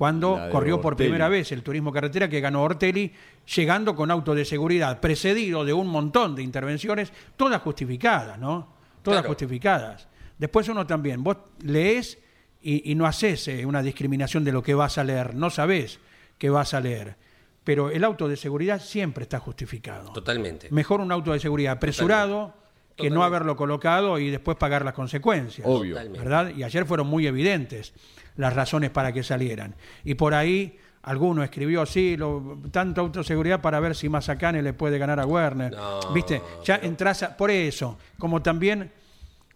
[0.00, 3.12] cuando corrió por primera vez el turismo carretera que ganó Ortelli,
[3.54, 8.66] llegando con auto de seguridad, precedido de un montón de intervenciones, todas justificadas, ¿no?
[9.02, 9.28] Todas Claro.
[9.28, 10.08] justificadas.
[10.38, 12.18] Después uno también, vos lees
[12.62, 15.98] y, y no haces eh, una discriminación de lo que vas a leer, no sabés
[16.38, 17.16] que vas a leer.
[17.62, 20.14] Pero el auto de seguridad siempre está justificado.
[20.14, 20.68] Totalmente.
[20.70, 22.54] Mejor un auto de seguridad apresurado
[22.96, 25.66] que no haberlo colocado y después pagar las consecuencias.
[25.68, 25.92] Obvio.
[25.94, 26.18] Totalmente.
[26.26, 26.52] ¿Verdad?
[26.56, 27.92] Y ayer fueron muy evidentes
[28.36, 29.74] las razones para que salieran.
[30.04, 34.98] Y por ahí alguno escribió así, lo, tanto autoseguridad para ver si Mazacane le puede
[34.98, 35.72] ganar a Werner.
[35.72, 36.42] No, ¿Viste?
[36.64, 38.92] Ya pero- entras a- por eso, como también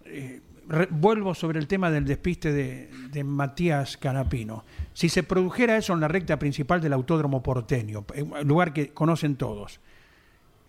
[0.05, 4.63] eh, re- vuelvo sobre el tema del despiste de, de Matías Canapino.
[4.93, 9.35] Si se produjera eso en la recta principal del autódromo porteño, eh, lugar que conocen
[9.35, 9.79] todos,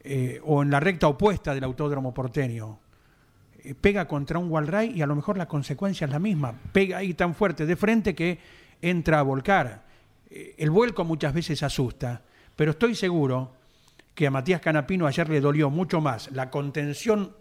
[0.05, 2.79] eh, o en la recta opuesta del autódromo porteño,
[3.75, 6.55] pega contra un Walray y a lo mejor la consecuencia es la misma.
[6.73, 8.39] Pega ahí tan fuerte de frente que
[8.81, 9.85] entra a volcar.
[10.31, 12.23] Eh, el vuelco muchas veces asusta,
[12.55, 13.53] pero estoy seguro
[14.15, 17.33] que a Matías Canapino ayer le dolió mucho más la contención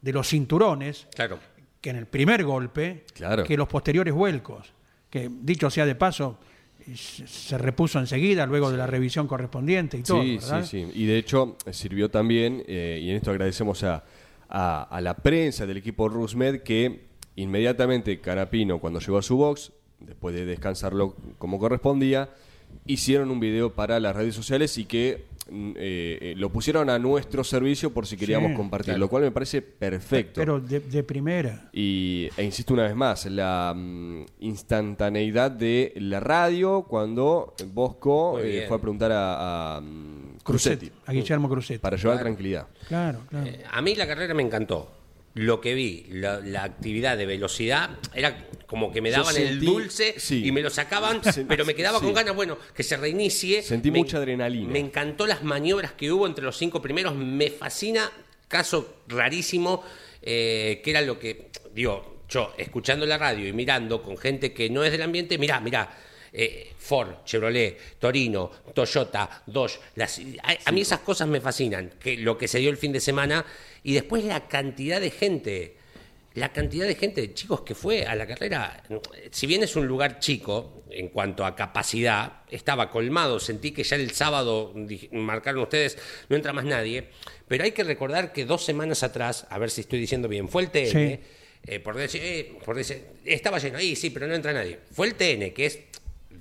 [0.00, 1.38] de los cinturones Claro.
[1.80, 3.44] que en el primer golpe Claro.
[3.44, 4.72] que los posteriores vuelcos.
[5.10, 6.38] Que dicho sea de paso,
[6.96, 10.22] se repuso enseguida luego de la revisión correspondiente y todo.
[10.22, 10.64] Sí, ¿verdad?
[10.64, 11.00] sí, sí.
[11.00, 14.02] Y de hecho eh, sirvió también, eh, y en esto agradecemos a,
[14.54, 19.72] a- a la prensa del equipo Rusmed, que inmediatamente Canapino, cuando llegó a su box,
[20.00, 22.28] después de descansarlo como correspondía,
[22.86, 26.98] hicieron un video para las redes sociales y que mm, eh, eh, lo pusieron a
[26.98, 29.00] nuestro servicio por si queríamos Sí, compartir, claro.
[29.00, 30.40] lo cual me parece perfecto.
[30.40, 31.68] Pero de, de primera.
[31.72, 38.64] Y, e insisto una vez más, la mm, instantaneidad de la radio cuando Bosco eh,
[38.68, 41.78] fue a preguntar a, a, mm, Crucetti A Guillermo Crucetti.
[41.78, 42.24] para llevar Claro.
[42.24, 42.66] tranquilidad.
[42.88, 43.46] Claro, claro.
[43.46, 44.90] Eh, a mí la carrera me encantó.
[45.34, 50.14] Lo que vi, la, la actividad de velocidad, era como que me daban el dulce
[50.18, 50.44] sí.
[50.46, 52.04] y me lo sacaban, pero me quedaba sí.
[52.04, 53.62] con ganas, bueno, que se reinicie.
[53.62, 54.70] Sentí Me- mucha adrenalina.
[54.70, 57.14] Me encantó las maniobras que hubo entre los cinco primeros.
[57.14, 58.10] Me fascina,
[58.46, 59.82] caso rarísimo,
[60.20, 64.68] eh, que era lo que, digo, yo escuchando la radio y mirando con gente que
[64.68, 65.88] no es del ambiente, mirá, mirá.
[66.32, 69.78] Eh, Ford, Chevrolet, Torino, Toyota, Dodge.
[69.96, 72.92] Las, a, a mí esas cosas me fascinan, que lo que se dio el fin
[72.92, 73.44] de semana
[73.82, 75.76] y después la cantidad de gente
[76.34, 78.82] la cantidad de gente, chicos, que fue a la carrera,
[79.30, 83.96] si bien es un lugar chico en cuanto a capacidad, estaba colmado, sentí que ya
[83.96, 84.72] el sábado,
[85.12, 85.98] marcaron ustedes,
[86.30, 87.08] no entra más nadie,
[87.46, 90.62] pero hay que recordar que dos semanas atrás, a ver si estoy diciendo bien, fue
[90.62, 91.20] el TN, Sí.
[91.66, 95.08] eh, por decir, eh, por decir, estaba lleno, ahí sí, pero no entra nadie, fue
[95.08, 95.80] el TN, que es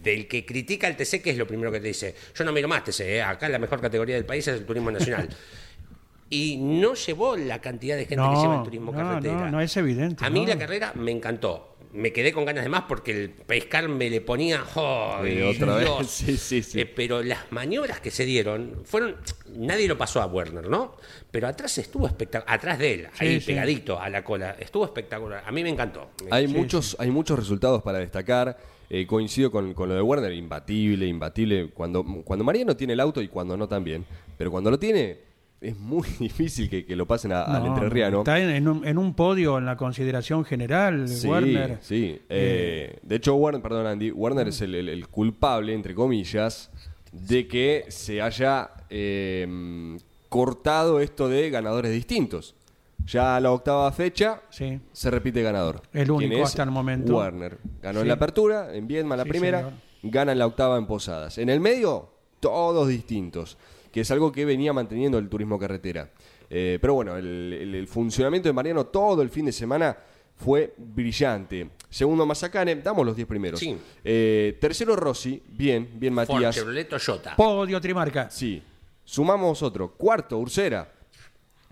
[0.02, 2.68] del que critica el TC, que es lo primero que te dice, yo no miro
[2.68, 5.30] más TC, eh, acá la mejor categoría del país es el turismo nacional.
[6.34, 9.34] Y no llevó la cantidad de gente que lleva el turismo no, carretera.
[9.34, 10.24] no, no, es evidente.
[10.24, 11.71] A mí la carrera me encantó.
[11.94, 14.64] Me quedé con ganas de más porque el pescar me le ponía.
[14.76, 15.86] ¡ay, Sí, otra vez.
[15.86, 16.08] Dios!
[16.12, 16.82] Sí, sí, sí.
[16.82, 19.18] Eh, pero las maniobras que se dieron fueron.
[19.56, 20.96] Nadie lo pasó a Werner, ¿no?
[21.30, 22.56] Pero atrás estuvo espectacular.
[22.56, 24.56] Atrás de él, ahí pegadito a la cola.
[24.60, 25.44] Estuvo espectacular.
[25.46, 26.12] A mí me encantó.
[26.30, 28.58] Hay, muchos, hay muchos resultados para destacar.
[28.90, 31.70] Eh, coincido con, con lo de Werner, imbatible, imbatible.
[31.74, 34.06] Cuando, cuando Mariano tiene el auto y cuando no también.
[34.38, 35.31] Pero cuando lo tiene,
[35.62, 38.20] es muy difícil que, que lo pasen a- al No, entrerriano.
[38.20, 41.78] Está en, en un, en un podio en la consideración general, Sí, Werner.
[41.82, 42.20] sí.
[42.30, 46.72] Eh, de hecho, Werner, perdón Andy, Werner es el, el- el culpable, entre comillas,
[47.12, 49.98] de que se haya eh,
[50.30, 52.56] cortado esto de ganadores distintos.
[53.06, 54.80] Ya a la octava fecha Sí.
[54.92, 55.82] se repite ganador.
[55.92, 57.18] El ¿Quién único hasta el momento.
[57.18, 57.58] Werner.
[57.82, 58.02] Ganó Sí.
[58.04, 59.74] en la apertura, en Viedma la Sí, primera, señor.
[60.04, 61.38] gana en la octava en Posadas.
[61.40, 63.58] En el medio, todos distintos,
[63.92, 66.10] que es algo que venía manteniendo el turismo carretera.
[66.50, 69.98] Eh, pero bueno, el, el- el funcionamiento de Mariano todo el fin de semana
[70.36, 71.70] fue brillante.
[71.90, 73.60] Segundo Mazacane, damos los 10 primeros.
[73.60, 73.78] Sí.
[74.04, 76.56] Eh, tercero Rossi, bien, bien Ford, Matías.
[76.56, 77.36] Chevrolet, Toyota.
[77.36, 78.30] Podio Trimarca.
[78.30, 78.62] Sí.
[79.04, 79.92] Sumamos otro.
[79.94, 80.92] Cuarto, Ursera.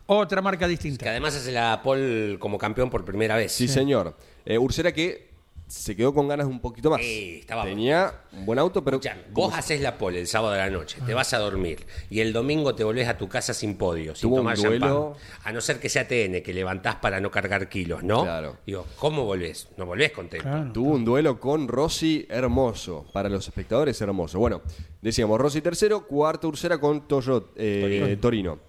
[0.07, 1.09] Otra marca Que distinta.
[1.09, 3.51] además hace la pole como campeón por primera vez.
[3.51, 4.15] Sí, señor.
[4.45, 5.28] Eh, Ursera que
[5.69, 6.99] se quedó con ganas de un poquito más.
[6.99, 8.97] Sí, estaba- Tenía un buen auto, pero...
[8.97, 12.19] Escuchá, vos haces la pole el sábado de la noche, te vas a dormir y
[12.21, 15.15] el domingo te volvés a tu casa sin podio, sin Tuvo un tomar duelo.
[15.19, 15.39] champán.
[15.45, 18.23] A no ser que sea TN, que levantás para no cargar kilos, ¿no?
[18.23, 18.57] Claro.
[18.65, 19.67] Digo, ¿cómo volvés?
[19.77, 20.43] No volvés contento.
[20.49, 20.71] Claro.
[20.73, 23.05] Tuvo un duelo con Rossi hermoso.
[23.13, 24.39] Para los espectadores, hermoso.
[24.39, 24.61] Bueno,
[25.01, 28.59] decíamos Rossi tercero, cuarto Ursera con Toyo- eh, Torino.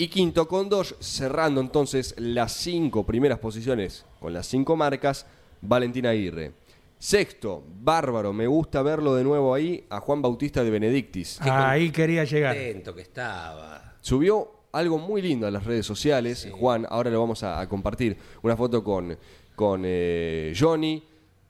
[0.00, 5.26] Y quinto con Dodge, cerrando entonces las cinco primeras posiciones con las cinco marcas,
[5.60, 6.52] Valentina Aguirre.
[6.98, 11.38] Sexto, bárbaro, me gusta verlo de nuevo ahí, a Juan Bautista de Benedictis.
[11.42, 12.56] Ahí quería llegar.
[12.56, 13.94] Contento que estaba.
[14.00, 18.16] Subió algo muy lindo a las redes sociales, Juan, ahora lo vamos a, a compartir,
[18.42, 19.16] una foto con,
[19.54, 21.02] con eh, Johnny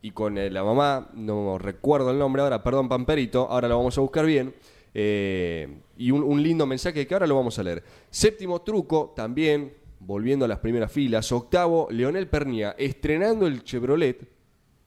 [0.02, 3.96] y con eh, la mamá, no recuerdo el nombre ahora, perdón Pamperito, ahora lo vamos
[3.98, 4.54] a buscar bien,
[4.94, 7.82] eh, y un, un lindo mensaje que ahora lo vamos a leer.
[8.10, 14.28] Séptimo truco, también, volviendo a las primeras filas, octavo, Leonel Pernia, estrenando el Chevrolet,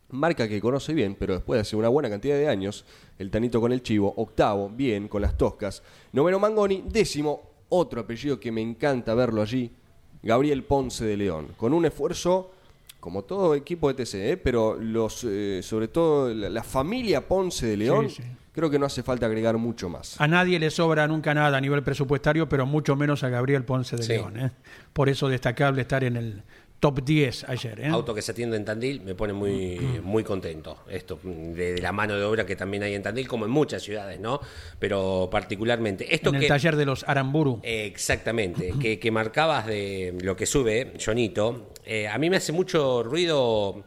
[0.09, 2.85] marca que conoce bien, pero después de hace una buena cantidad de años,
[3.17, 8.39] el Tanito con el Chivo, octavo, bien, con las toscas, noveno Mangoni, décimo, otro apellido
[8.39, 9.71] que me encanta verlo allí,
[10.23, 12.51] Gabriel Ponce de León, con un esfuerzo,
[13.01, 14.37] como todo equipo de TC, ¿eh?
[14.37, 18.29] pero los, eh, sobre todo la, la familia Ponce de León, Sí, sí.
[18.53, 20.21] creo que no hace falta agregar mucho más.
[20.21, 23.97] A nadie le sobra nunca nada a nivel presupuestario, pero mucho menos a Gabriel Ponce
[23.97, 24.13] de Sí.
[24.13, 24.39] León.
[24.39, 24.51] ¿eh?
[24.93, 26.43] Por eso destacable estar en el
[26.81, 27.79] top 10 ayer.
[27.79, 27.87] ¿eh?
[27.87, 30.79] Auto que se atiende en Tandil me pone muy, muy contento.
[30.89, 33.83] Esto de, de la mano de obra que también hay en Tandil, como en muchas
[33.83, 34.41] ciudades, ¿no?
[34.79, 36.13] Pero particularmente.
[36.13, 37.61] Esto en el que, taller de los Aramburu.
[37.63, 42.51] Eh, Exactamente, que, que marcabas de lo que sube, Jonito, eh, a mí me hace
[42.51, 43.83] mucho ruido,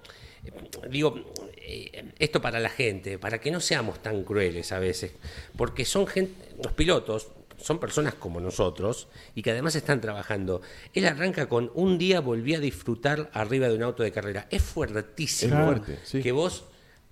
[0.89, 1.17] digo,
[1.57, 5.13] eh, esto para la gente, para que no seamos tan crueles a veces,
[5.57, 7.29] porque son gente, los pilotos
[7.65, 10.61] son personas como nosotros y que además están trabajando.
[10.93, 14.47] Él arranca con un día volví a disfrutar arriba de un auto de carrera.
[14.51, 16.23] Es fuertísimo Es fuerte, sí.
[16.23, 16.65] que vos,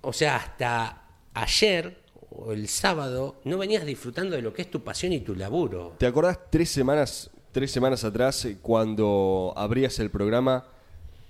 [0.03, 4.83] o sea, hasta ayer o el sábado no venías disfrutando de lo que es tu
[4.85, 5.95] pasión y tu laburo.
[5.99, 10.67] ¿Te acordás tres semanas, tres semanas atrás eh, cuando abrías el programa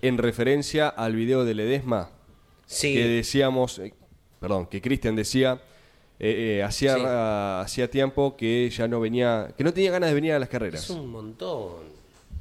[0.00, 2.10] en referencia al video de Ledesma?
[2.66, 2.92] Sí.
[2.94, 3.94] Que decíamos, eh,
[4.40, 5.60] perdón, que Cristian decía,
[6.24, 7.02] eh, eh, hacía, Sí.
[7.04, 10.48] ah, hacía tiempo que ya no venía, que no tenía ganas de venir a las
[10.48, 10.84] carreras.
[10.84, 11.92] Es un montón.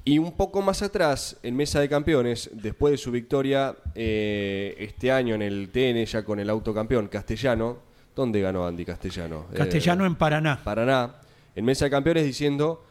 [0.05, 5.11] Y un poco más atrás, en Mesa de Campeones, después de su victoria eh, este
[5.11, 7.79] año en el TN, ya con el autocampeón castellano,
[8.15, 9.45] ¿dónde ganó Andy Castellano?
[9.51, 10.59] Eh, Castellano en Paraná.
[10.63, 11.15] Paraná,
[11.55, 12.83] en Mesa de Campeones diciendo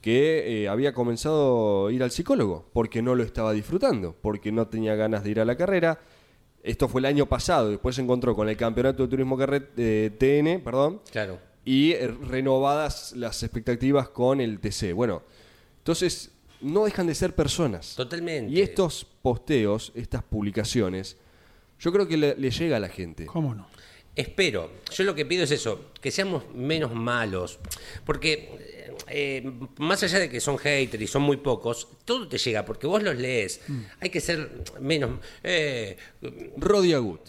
[0.00, 4.66] que eh, había comenzado a ir al psicólogo porque no lo estaba disfrutando, porque no
[4.68, 5.98] tenía ganas de ir a la carrera.
[6.66, 10.10] Esto fue el año pasado, después se encontró con el Campeonato de Turismo Carret eh,
[10.18, 11.38] TN, perdón, Claro.
[11.64, 14.92] y eh, renovadas las expectativas con el TC.
[14.92, 15.22] Bueno,
[15.78, 17.94] entonces no dejan de ser personas.
[17.94, 18.52] Totalmente.
[18.52, 21.16] Y estos posteos, estas publicaciones,
[21.78, 23.26] yo creo que le, le llega a la gente.
[23.26, 23.68] ¿Cómo no?
[24.16, 27.58] Espero, yo lo que pido es eso, que seamos menos malos,
[28.04, 29.48] porque eh,
[29.78, 33.02] más allá de que son haters y son muy pocos, todo te llega porque vos
[33.02, 33.60] los lees.
[33.68, 33.80] Mm.
[34.00, 34.50] Hay que ser
[34.80, 35.20] menos.
[35.44, 35.96] Eh,
[36.56, 37.20] Rodi Agut.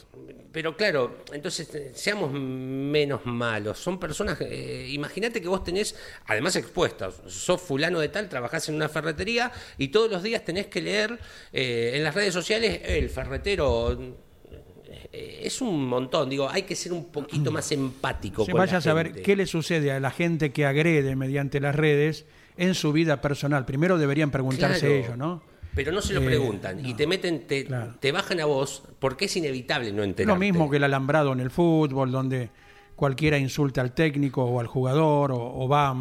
[0.52, 3.78] pero claro, entonces eh, seamos menos malos.
[3.78, 4.40] Son personas.
[4.42, 5.94] eh, Imagínate que vos tenés,
[6.26, 10.68] además expuestos, sos fulano de tal, trabajás en una ferretería y todos los días tenés
[10.68, 11.20] que leer
[11.52, 14.26] en las redes sociales el ferretero.
[15.18, 18.46] Eh, Es un montón, digo, hay que ser un poquito más empático.
[18.46, 19.22] Se con vaya la a saber gente.
[19.24, 22.26] qué le sucede a la gente que agrede mediante las redes
[22.58, 23.66] en su vida personal.
[23.66, 24.96] Primero deberían preguntarse Claro.
[24.96, 25.42] ellos, ¿no?
[25.76, 27.96] Pero no se lo Eh, preguntan y te meten, te, Claro.
[28.00, 30.34] te bajan a vos porque es inevitable no enterarte.
[30.34, 32.50] Lo mismo que el alambrado en el fútbol, donde
[32.96, 35.96] cualquiera insulta al técnico o al jugador, o, o va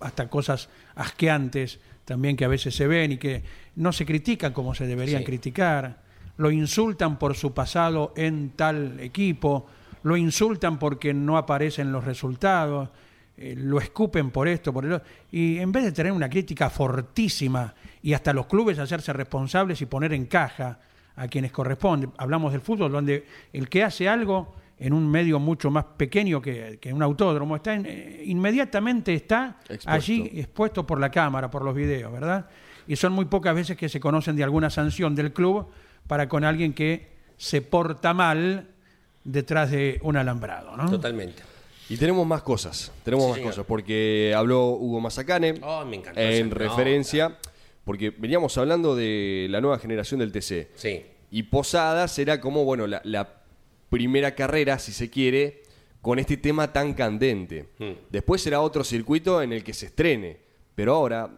[0.00, 3.42] hasta cosas asqueantes también que a veces se ven y que
[3.76, 5.24] no se critican como se deberían Sí.
[5.26, 6.01] criticar.
[6.42, 9.66] Lo insultan por su pasado en tal equipo,
[10.02, 12.88] lo insultan porque no aparecen los resultados,
[13.36, 15.06] eh, lo escupen por esto, por el otro.
[15.30, 19.86] Y en vez de tener una crítica fortísima y hasta los clubes hacerse responsables y
[19.86, 20.80] poner en caja
[21.14, 25.70] a quienes corresponde, hablamos del fútbol, donde el que hace algo en un medio mucho
[25.70, 29.90] más pequeño que, que un autódromo, está en- eh, inmediatamente está Expuesto.
[29.90, 32.46] allí expuesto por la cámara, por los videos, ¿verdad?
[32.88, 35.68] Y son muy pocas veces que se conocen de alguna sanción del club
[36.12, 37.06] para con alguien que
[37.38, 38.68] se porta mal
[39.24, 40.90] detrás de un alambrado, ¿no?
[40.90, 41.42] Totalmente.
[41.88, 43.50] Y tenemos más cosas, tenemos Sí, más señor.
[43.52, 47.38] cosas, porque habló Hugo Mazacane Oh, me encantó en referencia,
[47.84, 50.68] porque veníamos hablando de la nueva generación del TC.
[50.74, 51.02] Sí.
[51.30, 53.26] Y Posadas era como, bueno, la, la
[53.88, 55.62] primera carrera, si se quiere,
[56.02, 57.70] con este tema tan candente.
[57.78, 57.90] Mm.
[58.10, 60.36] Después será otro circuito en el que se estrene.
[60.74, 61.30] Pero ahora,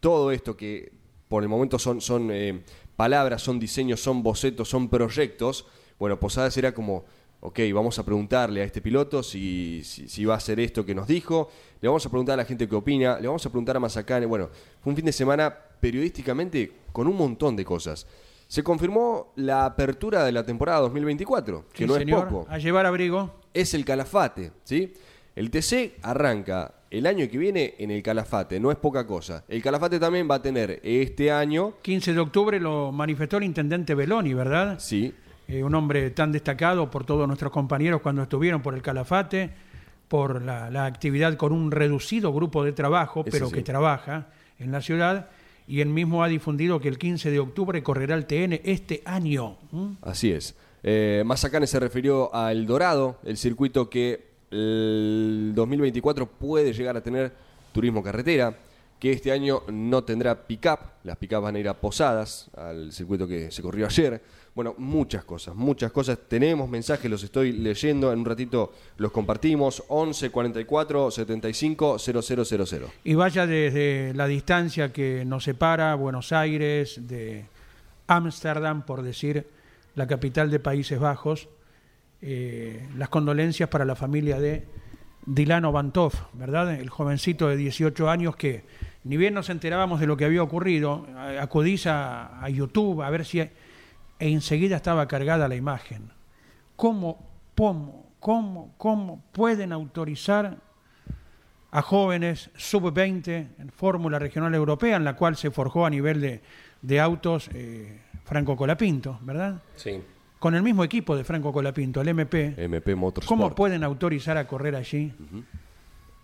[0.00, 0.92] todo esto que
[1.28, 2.60] por el momento son, son eh,
[2.96, 5.66] palabras, son diseños, son bocetos, son proyectos,
[5.98, 7.04] bueno, Posadas era como,
[7.40, 10.94] ok, vamos a preguntarle a este piloto si, si, si va a hacer esto que
[10.94, 13.76] nos dijo, le vamos a preguntar a la gente qué opina, le vamos a preguntar
[13.76, 14.26] a Mazacane.
[14.26, 18.06] Bueno, fue un fin de semana periodísticamente con un montón de cosas.
[18.48, 22.86] Se confirmó la apertura de la temporada 2024, que no señor, es poco A llevar
[22.86, 23.40] abrigo.
[23.52, 24.94] es el Calafate, ¿sí?
[25.34, 29.44] El TC arranca el año que viene en el Calafate, no es poca cosa.
[29.48, 33.94] El Calafate también va a tener este año, 15 de octubre lo manifestó el intendente
[33.94, 34.78] Beloni, ¿verdad?
[34.78, 35.12] sí,
[35.48, 39.50] Eh, un hombre tan destacado por todos nuestros compañeros cuando estuvieron por el Calafate,
[40.08, 43.54] por la, la actividad con un reducido grupo de trabajo, pero sí.
[43.54, 44.26] que trabaja
[44.58, 45.28] en la ciudad,
[45.68, 49.56] y él mismo ha difundido que el 15 de octubre correrá el TN este año.
[50.02, 50.54] así es.
[50.82, 57.02] Eh, Mazacane se refirió a El Dorado, el circuito que el 2024 puede llegar a
[57.02, 57.32] tener
[57.72, 58.56] turismo carretera,
[58.98, 63.28] que este año no tendrá pick-up, las pick-up van a ir a Posadas, al circuito
[63.28, 64.22] que se corrió ayer.
[64.54, 66.18] Bueno, muchas cosas, muchas cosas.
[66.28, 69.84] Tenemos mensajes, los estoy leyendo, en un ratito los compartimos.
[69.88, 72.80] 11 44 75 0000.
[73.04, 77.44] Y vaya desde la distancia que nos separa Buenos Aires de
[78.06, 79.46] Ámsterdam, por decir
[79.94, 81.50] la capital de Países Bajos,
[82.22, 84.66] eh, las condolencias para la familia de
[85.26, 86.74] Dilano Bantov, ¿verdad?
[86.74, 88.64] El jovencito de 18 años que
[89.04, 93.10] ni bien nos enterábamos de lo que había ocurrido, eh, acudís a, a YouTube a
[93.10, 93.40] ver si...
[93.40, 93.50] e
[94.18, 96.10] enseguida estaba cargada la imagen.
[96.74, 100.58] ¿Cómo, cómo, cómo, cómo pueden autorizar
[101.70, 106.40] a jóvenes sub-20 en Fórmula Regional Europea, en la cual se forjó a nivel de,
[106.82, 109.62] de autos eh, Franco Colapinto, ¿verdad?
[109.76, 110.00] Sí.
[110.38, 112.54] Con el mismo equipo de Franco Colapinto, el MP.
[112.58, 113.26] MP Motorsport.
[113.28, 115.12] ¿Cómo pueden autorizar a correr allí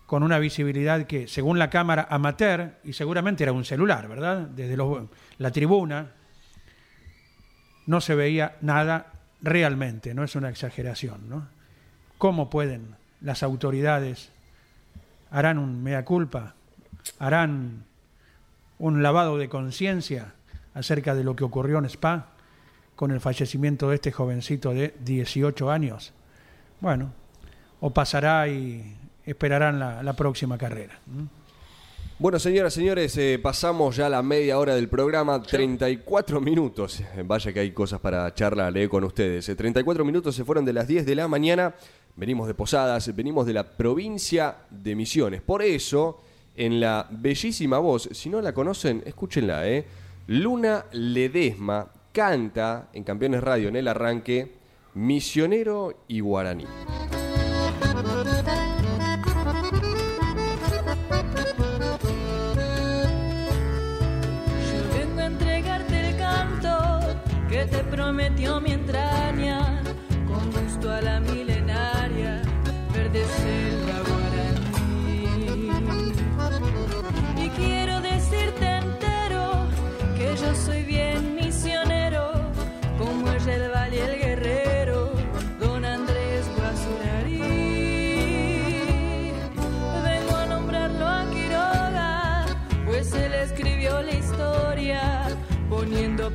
[0.07, 4.41] con una visibilidad que, según la cámara amateur, y seguramente era un celular, ¿verdad?
[4.49, 6.09] Desde los- la tribuna,
[7.87, 11.49] no se veía nada realmente, no es una exageración, ¿no?
[12.19, 14.31] ¿Cómo pueden las autoridades,
[15.31, 16.55] harán un mea culpa,
[17.19, 17.85] harán
[18.79, 20.35] un lavado de conciencia
[20.75, 22.32] acerca de lo que ocurrió en Spa
[23.03, 26.13] con el fallecimiento de este jovencito de 18 años?
[26.79, 27.13] Bueno,
[27.81, 31.01] o pasará y esperarán la, la próxima carrera.
[32.21, 37.01] Bueno, señoras, señores, eh, pasamos ya la media hora del programa, 34 minutos.
[37.01, 39.49] Eh, Vaya que hay cosas para charlar eh, con ustedes.
[39.49, 41.75] Eh, 34 minutos se fueron de las 10 de la mañana.
[42.15, 45.43] Venimos de Posadas, venimos de la provincia de Misiones.
[45.43, 46.21] Por eso,
[46.55, 49.87] en la bellísima voz, si no la conocen, escúchenla, ¿eh?
[50.29, 54.59] Luna Ledesma canta en Campeones Radio en el arranque
[54.95, 56.67] Misionero y Guaraní.
[64.69, 67.01] Yo vengo a entregarte el canto
[67.49, 69.83] que te prometió mi entraña,
[70.27, 72.43] con gusto a la milenaria,
[72.93, 75.23] verde selva guaraní.
[77.43, 79.67] Y quiero decirte entero
[80.19, 80.83] que yo soy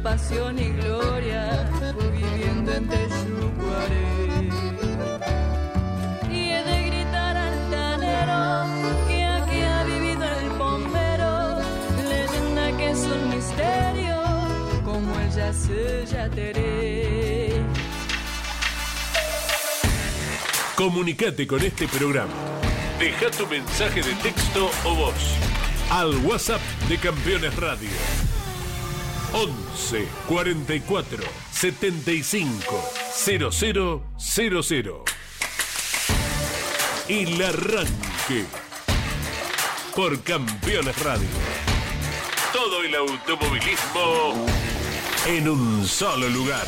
[0.10, 4.50] pasión y gloria, fue viviendo en Texucuaré.
[6.32, 8.42] Y he de gritar altanero
[9.06, 11.60] que aquí ha vivido el bombero,
[12.08, 14.18] leyenda que es un misterio,
[14.86, 17.62] como el yace yateré.
[20.76, 22.34] Comunicate con este programa.
[22.98, 25.36] Deja tu mensaje de texto o voz
[25.92, 28.27] al WhatsApp de Campeones Radio.
[29.40, 35.04] 11 44 75 0000.
[37.08, 38.46] El arranque
[39.96, 41.28] por Campeones Radio.
[42.52, 44.46] Todo el automovilismo
[45.28, 46.66] en un solo lugar.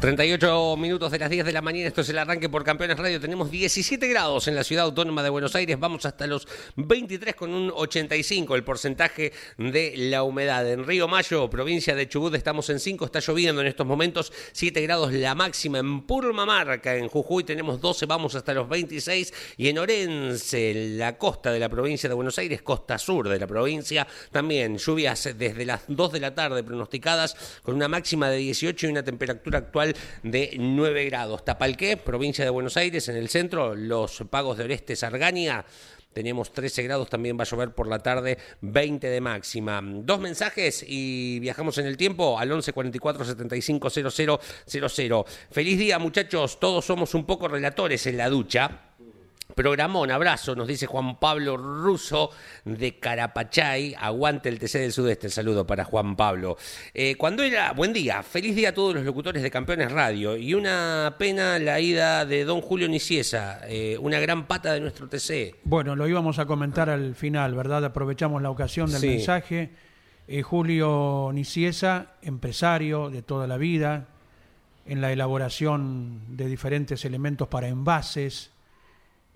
[0.00, 3.20] 38 minutos de las 10 de la mañana, esto es el arranque por Campeones Radio.
[3.20, 6.46] Tenemos 17 grados en la ciudad autónoma de Buenos Aires, vamos hasta los
[6.76, 10.70] 23 con un 85 el porcentaje de la humedad.
[10.70, 14.80] En Río Mayo, provincia de Chubut, estamos en 5, está lloviendo en estos momentos, 7
[14.82, 15.78] grados la máxima.
[15.78, 19.34] En Purmamarca, en Jujuy, tenemos 12, vamos hasta los 26.
[19.56, 23.48] Y en Orense, la costa de la provincia de Buenos Aires, costa sur de la
[23.48, 27.34] provincia, también lluvias desde las 2 de la tarde pronosticadas,
[27.64, 29.87] con una máxima de 18 y una temperatura actual
[30.22, 31.44] de 9 grados.
[31.44, 35.64] Tapalqué, provincia de Buenos Aires, en el centro, los pagos de Oreste Sargania.
[36.12, 39.80] Tenemos 13 grados, también va a llover por la tarde, 20 de máxima.
[39.84, 45.24] Dos mensajes y viajamos en el tiempo al 11 44 75 0000.
[45.50, 46.58] Feliz día, muchachos.
[46.58, 48.87] Todos somos un poco relatores en la ducha.
[49.54, 52.30] Programón, abrazo, nos dice Juan Pablo Russo
[52.64, 53.94] de Carapachay.
[53.98, 55.26] Aguante el TC del Sudeste.
[55.26, 56.56] El saludo para Juan Pablo.
[56.94, 57.72] Eh, cuando era.
[57.72, 60.36] Buen día, feliz día a todos los locutores de Campeones Radio.
[60.36, 65.08] Y una pena la ida de don Julio Niciesa, eh, una gran pata de nuestro
[65.08, 65.56] TC.
[65.64, 67.84] Bueno, lo íbamos a comentar al final, ¿verdad?
[67.86, 69.08] Aprovechamos la ocasión del Sí.
[69.08, 69.70] mensaje.
[70.28, 74.08] Eh, Julio Niciesa, empresario de toda la vida,
[74.86, 78.52] en la elaboración de diferentes elementos para envases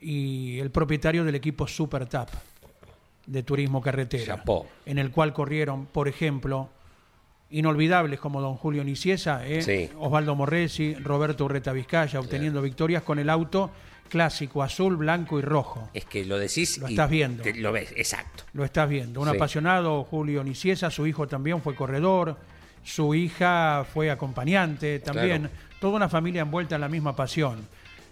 [0.02, 2.28] y el propietario del equipo Super Tap
[3.26, 4.42] de turismo carretera,
[4.84, 6.68] en el cual corrieron, por ejemplo,
[7.50, 9.62] inolvidables como don Julio Niciesa, ¿eh?
[9.62, 9.90] Sí.
[9.98, 13.70] Osvaldo Morresi, Roberto Urreta Vizcaya, obteniendo victorias con el auto
[14.08, 15.88] clásico azul, blanco y rojo.
[15.94, 16.78] Es que lo decís.
[16.78, 17.42] Lo y estás viendo.
[17.42, 18.44] te- lo ves, exacto.
[18.52, 19.20] Lo estás viendo.
[19.20, 19.36] Un Sí.
[19.36, 22.36] apasionado Julio Niciesa, su hijo también fue corredor,
[22.82, 25.42] su hija fue acompañante también.
[25.42, 25.54] Claro.
[25.80, 27.66] Toda una familia envuelta en la misma pasión.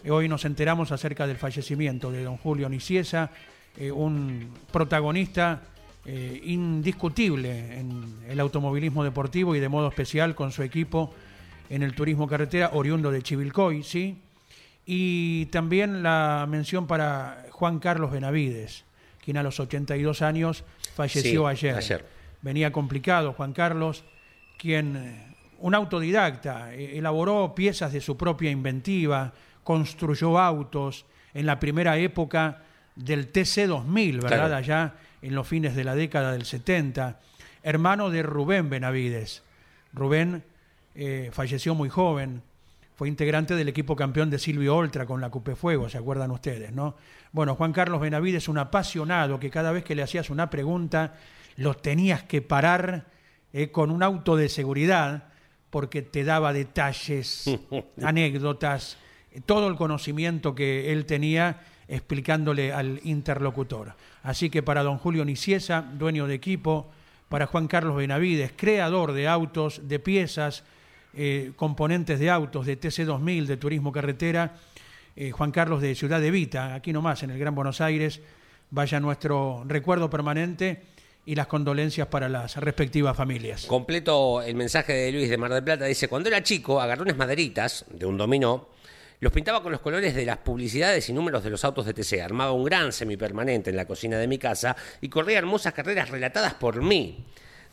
[0.09, 3.31] Hoy nos enteramos acerca del fallecimiento de don Julio Niciesa,
[3.77, 5.63] eh, un protagonista
[6.07, 11.13] eh, indiscutible en el automovilismo deportivo y de modo especial con su equipo
[11.69, 14.17] en el turismo carretera, oriundo de Chivilcoy, ¿sí?
[14.87, 18.85] Y también la mención para Juan Carlos Benavides,
[19.23, 21.77] quien a los 82 años falleció Sí, ayer.
[21.77, 22.07] ayer.
[22.41, 24.05] Venía complicado Juan Carlos,
[24.59, 29.33] quien, eh, un autodidacta, eh, elaboró piezas de su propia inventiva,
[29.71, 32.65] construyó autos en la primera época
[32.97, 34.49] del TC2000, ¿verdad?
[34.49, 34.57] Claro.
[34.57, 37.21] Allá en los fines de la década del 70.
[37.63, 39.45] Hermano de Rubén Benavides.
[39.93, 40.43] Rubén
[40.97, 42.43] eh, falleció muy joven,
[42.97, 46.73] fue integrante del equipo campeón de Silvio Oltra con la Cupe Fuego, ¿se acuerdan ustedes,
[46.73, 46.97] no?
[47.31, 51.15] Bueno, Juan Carlos Benavides, un apasionado que cada vez que le hacías una pregunta,
[51.55, 53.07] lo tenías que parar
[53.53, 55.29] eh, con un auto de seguridad,
[55.71, 57.45] porque te daba detalles,
[58.03, 58.99] anécdotas,
[59.47, 63.95] todo el conocimiento que él tenía explicándole al interlocutor.
[64.23, 66.91] Así que para don Julio Niciesa, dueño de equipo,
[67.29, 70.65] para Juan Carlos Benavides, creador de autos, de piezas,
[71.15, 74.55] eh, componentes de autos, de TC2000, de Turismo Carretera,
[75.17, 78.21] eh, Juan Carlos de Ciudad de Vita, aquí nomás en el Gran Buenos Aires,
[78.71, 80.83] vaya nuestro recuerdo permanente
[81.27, 83.67] y las condolencias para las respectivas familias.
[83.67, 85.85] Completo el mensaje de Luis de Mar del Plata.
[85.85, 88.69] Dice, cuando era chico, agarró unas maderitas de un dominó,
[89.21, 92.21] los pintaba con los colores de las publicidades y números de los autos de TC.
[92.23, 96.55] Armaba un gran semipermanente en la cocina de mi casa y corría hermosas carreras relatadas
[96.55, 97.27] por mí.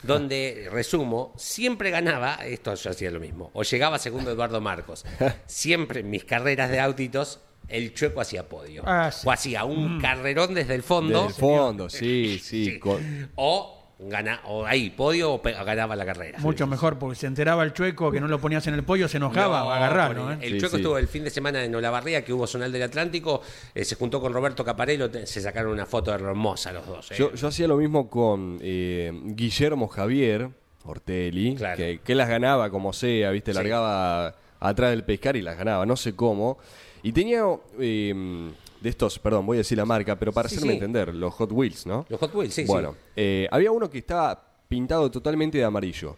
[0.03, 5.03] Donde, resumo, siempre ganaba, esto yo hacía lo mismo, o llegaba segundo Eduardo Marcos.
[5.47, 8.83] Siempre en mis carreras de autitos, el chueco hacía podio.
[8.85, 9.27] Ah, sí.
[9.27, 11.23] O hacía un carrerón desde el fondo.
[11.23, 12.77] Desde el fondo, sí, sí.
[12.77, 16.37] con- O gana, o ahí, podio o ganaba la carrera.
[16.39, 19.17] Mucho mejor, porque se enteraba el chueco que no lo ponías en el pollo, se
[19.17, 20.23] enojaba, No, a agarrarlo.
[20.25, 20.37] por- ¿eh?
[20.41, 20.81] El Sí, Chueco sí.
[20.83, 23.41] estuvo el fin de semana en Olavarría, que hubo Zonal del Atlántico,
[23.73, 27.11] eh, se juntó con Roberto Caparello, te- se sacaron una foto hermosa los dos.
[27.11, 27.15] eh.
[27.17, 30.49] Yo, yo hacía lo mismo con eh, Guillermo Javier
[30.85, 31.77] Ortelli, Claro.
[31.77, 33.51] que, que las ganaba como sea, ¿viste?
[33.51, 33.57] Sí.
[33.57, 36.57] Largaba atrás del pescar y las ganaba, no sé cómo.
[37.03, 37.43] Y tenía
[37.79, 38.49] eh,
[38.81, 40.77] de estos, perdón, voy a decir la marca, pero para Sí, hacerme sí.
[40.77, 42.05] entender, los Hot Wheels, ¿no?
[42.09, 42.97] Los Hot Wheels, sí, bueno, sí.
[43.15, 46.15] eh, había uno que estaba pintado totalmente de amarillo.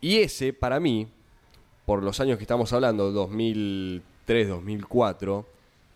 [0.00, 1.06] Y ese, para mí,
[1.86, 5.46] por los años que estamos hablando, 2003, 2004,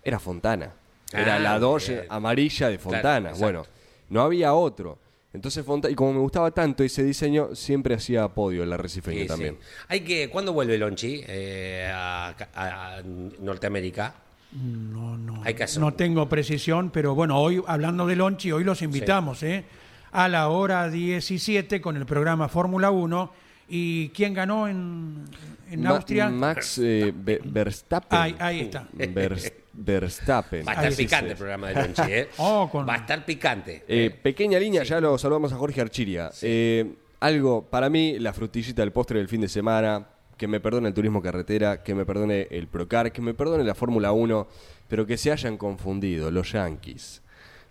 [0.05, 0.73] era Fontana.
[1.13, 3.33] Era Ah, la Dodge amarilla de Fontana.
[3.39, 3.65] bueno,
[4.11, 4.99] no había otro.
[5.33, 9.17] Entonces, Fonta- y como me gustaba tanto ese diseño, siempre hacía podio en la Recifeña
[9.19, 9.29] Sí, sí.
[9.29, 9.59] también.
[9.89, 13.03] Hay que, ¿Cuándo vuelve Lonchi eh, a
[13.41, 14.15] Norteamérica?
[14.53, 18.65] No, no, Hay que hacer- no tengo precisión, pero bueno, hoy hablando de Lonchi, hoy
[18.65, 19.65] los invitamos ¿eh?
[20.13, 23.33] a la hora 17 con el programa Fórmula 1.
[23.71, 25.25] ¿Y quién ganó en,
[25.71, 26.31] en Ma- Austria?
[26.31, 28.19] Max eh, Ve- Verstappen.
[28.19, 28.89] Ahí- ahí está.
[28.97, 30.67] Vers- Verstappen.
[30.67, 32.29] Va a estar picante el programa de Lonchi, ¿eh?
[32.39, 33.85] Oh, con- Va a estar picante.
[33.87, 36.31] Eh, pequeña línea, ya lo saludamos a Jorge Archiria.
[36.41, 40.07] Eh, algo, para mí, la frutillita del postre del fin de semana,
[40.39, 43.75] que me perdone el turismo carretera, que me perdone el Procar, que me perdone la
[43.75, 44.47] Fórmula 1,
[44.89, 47.21] pero que se hayan confundido los yanquis,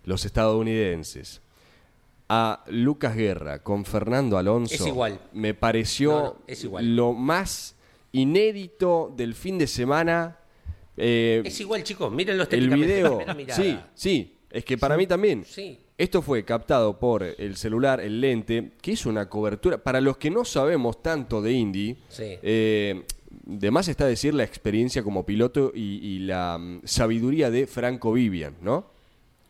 [0.04, 1.40] los estadounidenses,
[2.28, 4.74] a Lucas Guerra con Fernando Alonso.
[4.74, 5.18] Es igual.
[5.32, 6.94] Me pareció No, no, es igual.
[6.94, 7.74] lo más
[8.12, 10.36] inédito del fin de semana.
[10.96, 12.86] Eh, es igual, chicos, mírenlo el estéticamente.
[12.86, 13.24] video.
[13.56, 14.34] Sí, sí.
[14.50, 15.44] Es que para mí también.
[15.44, 15.78] Sí.
[15.98, 19.78] Esto fue captado por el celular, el lente, que hizo una cobertura.
[19.82, 22.36] Para los que no sabemos tanto de Indy, Sí.
[22.42, 27.66] eh, de más está decir la experiencia como piloto y, y la mm, sabiduría de
[27.66, 28.86] Franco Vivian, ¿no?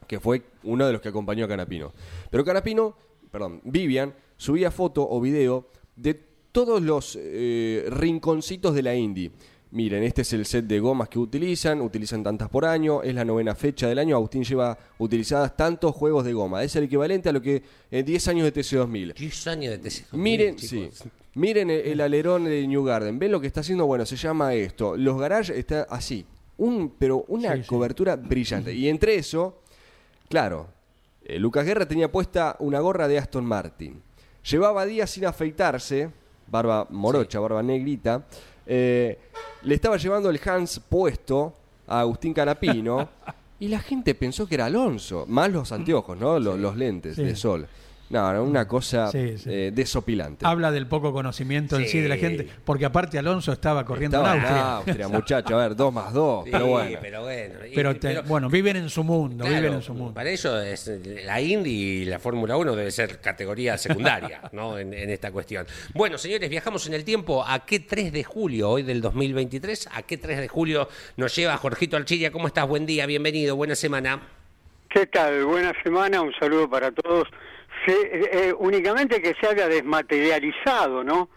[0.06, 1.92] Que fue uno de los que acompañó a Canapino.
[2.30, 2.96] Pero Canapino,
[3.30, 6.14] perdón, Vivian subía foto o video de
[6.50, 9.30] todos los eh, rinconcitos de la Indy.
[9.70, 13.22] Miren, este es el set de gomas que utilizan, utilizan tantas por año, es la
[13.24, 17.32] novena fecha del año, Agustín lleva utilizadas tantos juegos de goma, es el equivalente a
[17.32, 19.12] lo que en 10 años de TC2000.
[19.14, 20.12] 10 años de TC.
[20.14, 21.04] Miren, sí, chicos.
[21.34, 24.54] miren el, el alerón de New Garden, ven lo que está haciendo, bueno, se llama
[24.54, 26.24] esto, los garages está así,
[26.56, 27.68] un, pero una Sí, sí.
[27.68, 28.72] cobertura brillante.
[28.72, 29.60] Y entre eso,
[30.30, 30.68] claro,
[31.24, 34.00] eh, Lucas Guerra tenía puesta una gorra de Aston Martin,
[34.50, 36.08] llevaba días sin afeitarse,
[36.50, 38.26] barba morocha, barba negrita,
[38.68, 39.18] eh,
[39.62, 41.54] le estaba llevando el Hans puesto
[41.86, 43.08] a Agustín Canapino
[43.60, 46.38] y la gente pensó que era Alonso, más los anteojos, ¿no?
[46.38, 47.24] Los, los lentes Sí.
[47.24, 47.66] de sol.
[48.10, 49.50] No, no, una cosa Sí, sí.
[49.52, 50.46] eh, desopilante.
[50.46, 54.34] Habla del poco conocimiento en sí de la gente, porque aparte Alonso estaba corriendo Estaba
[54.34, 54.76] en en Austria.
[54.76, 56.98] Austria, muchacho, a ver, dos más dos, Sí, pero bueno.
[57.02, 57.54] pero bueno.
[57.70, 60.14] y- Pero, te- bueno, viven en su mundo, Claro, viven en su mundo.
[60.14, 60.90] Para ello es
[61.26, 64.78] la Indy y la Fórmula 1 debe ser categoría secundaria ¿no?
[64.78, 65.66] en, en esta cuestión.
[65.92, 67.44] Bueno, señores, viajamos en el tiempo.
[67.46, 69.88] ¿A qué 3 de julio hoy del 2023?
[69.92, 70.88] ¿A qué 3 de julio
[71.18, 72.32] nos lleva Jorgito Archilla?
[72.32, 72.66] ¿Cómo estás?
[72.66, 74.22] Buen día, bienvenido, buena semana.
[74.88, 75.44] ¿Qué tal?
[75.44, 77.28] Buena semana, un saludo para todos.
[77.86, 81.30] Se- eh, únicamente que se haya desmaterializado, ¿no?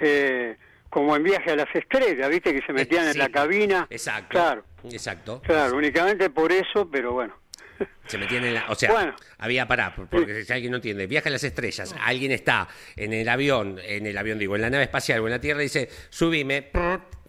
[0.00, 0.56] Eh,
[0.90, 2.52] como en viaje a las estrellas, ¿viste?
[2.54, 3.86] Que se metían Eh, en sí, la cabina.
[3.90, 4.28] Exacto.
[4.30, 5.42] Claro, Exacto.
[5.42, 7.34] claro, únicamente por eso, pero bueno.
[8.06, 8.66] Se metían en la.
[8.68, 9.14] O sea, Bueno.
[9.38, 13.28] había pará, porque si alguien no entiende, viaja a las estrellas, alguien está en el
[13.28, 16.70] avión, en el avión, digo, en la nave espacial o en la Tierra dice, subime,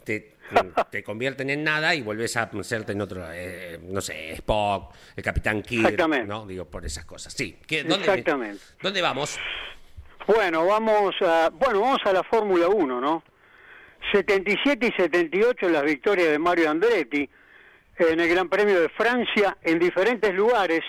[0.04, 0.35] te,
[0.92, 5.24] te convierten en nada y vuelves a serte en otro, eh, no sé, Spock, el
[5.24, 5.98] Capitán Kirk.
[6.26, 6.46] ¿no?
[6.46, 7.34] Digo, por esas cosas.
[7.34, 7.58] Sí.
[7.68, 8.64] ¿Qué- dónde, Exactamente.
[8.82, 9.40] ¿Dónde vamos?
[10.28, 13.24] Bueno, vamos a, bueno, vamos a la Fórmula 1, ¿no?
[14.12, 17.28] 77 y 78 las victorias de Mario Andretti
[17.98, 20.82] en el Gran Premio de Francia en diferentes lugares.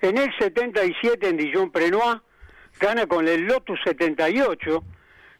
[0.00, 2.20] En el 77 en Dijon-Prenois
[2.80, 4.84] gana con el Lotus 78,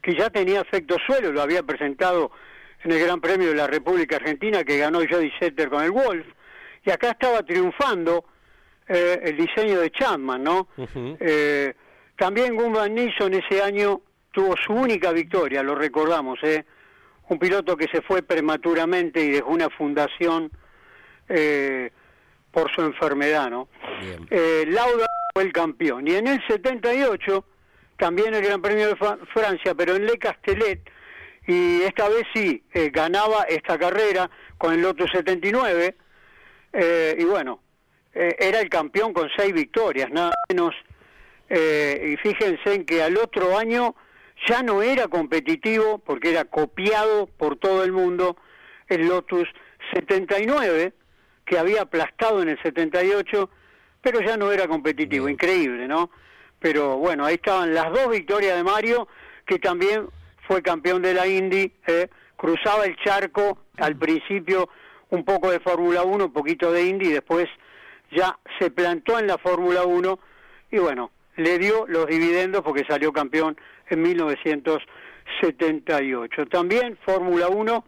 [0.01, 2.31] que ya tenía efecto suelo, lo había presentado
[2.85, 6.27] en el Gran Premio de la República Argentina que ganó Jody Setter con el Wolf.
[6.85, 8.25] Y acá estaba triunfando
[8.89, 10.69] eh, el diseño de Chapman, ¿no?
[11.21, 11.75] Eh,
[12.17, 14.01] también Gunvan Nilsson ese año
[14.33, 16.65] tuvo su única victoria, lo recordamos, ¿eh?
[17.29, 20.51] Un piloto que se fue prematuramente y dejó una fundación
[21.29, 21.91] eh,
[22.51, 23.69] por su enfermedad, ¿no?
[24.31, 26.07] Eh, Lauda fue el campeón.
[26.09, 27.45] Y en el 78,
[27.97, 30.81] también el Gran Premio de Fra- Francia, pero en Le Castellet,
[31.47, 35.97] y esta vez sí, eh, ganaba esta carrera con el Lotus 79,
[36.73, 37.61] eh, y bueno,
[38.15, 40.75] eh, era el campeón con seis victorias, nada menos.
[41.49, 43.95] Eh, y fíjense en que al otro año
[44.49, 48.37] ya no era competitivo porque era copiado por todo el mundo
[48.89, 49.49] el Lotus
[49.93, 50.95] 79
[51.45, 53.51] que había aplastado en el 78
[54.01, 56.11] pero ya no era competitivo, increíble, ¿no?
[56.63, 59.09] pero bueno, ahí estaban las dos victorias de Mario,
[59.45, 60.07] que también
[60.53, 64.69] fue campeón de la Indy, eh, cruzaba el charco al principio
[65.09, 67.49] un poco de Fórmula 1, un poquito de Indy, después
[68.11, 70.19] ya se plantó en la Fórmula 1
[70.73, 73.57] y bueno, le dio los dividendos porque salió campeón
[73.89, 76.45] en 1978.
[76.49, 77.85] También Fórmula 1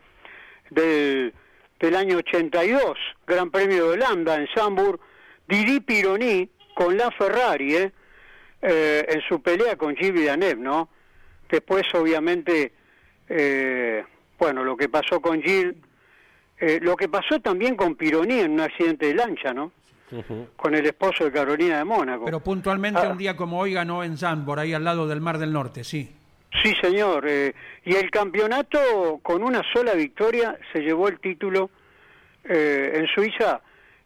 [0.70, 1.34] del,
[1.78, 2.96] del año 82,
[3.26, 5.00] Gran Premio de Holanda en Samburg,
[5.46, 7.92] Didi Pironi con la Ferrari, ¿eh?
[8.62, 10.88] Eh, en su pelea con Gilles Villeneuve, ¿no?
[11.48, 12.72] Después, obviamente,
[13.28, 14.04] eh,
[14.38, 15.74] bueno, lo que pasó con Gilles,
[16.58, 19.72] eh, lo que pasó también con Pironi en un accidente de lancha, ¿no?
[20.56, 22.24] Con el esposo de Carolina de Mónaco.
[22.26, 23.08] Pero puntualmente Ah.
[23.10, 26.08] un día como hoy ganó en Zandvoort, ahí al lado del Mar del Norte, sí.
[26.62, 27.24] Sí, señor.
[27.28, 27.52] eh,
[27.84, 31.68] y el campeonato, con una sola victoria, se llevó el título
[32.44, 33.60] eh, en Suiza,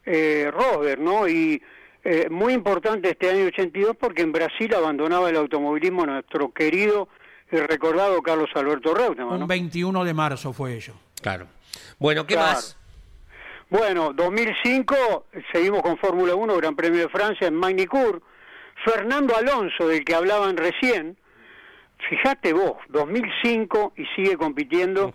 [0.06, 1.28] eh, Rosberg, ¿no?
[1.28, 1.60] Y
[2.04, 7.08] eh, muy importante este año 82 porque en Brasil abandonaba el automovilismo nuestro querido
[7.50, 9.46] y recordado Carlos Alberto Reutemann, Un ¿no?
[9.46, 10.94] 21 de marzo fue ello.
[11.22, 11.46] Claro.
[11.98, 12.52] Bueno, ¿qué Claro.
[12.52, 12.76] más?
[13.70, 18.20] Bueno, 2005, seguimos con Fórmula 1, Gran Premio de Francia en Magny-Cours.
[18.84, 21.16] Fernando Alonso, del que hablaban recién,
[22.08, 25.12] fíjate vos, 2005 y sigue compitiendo,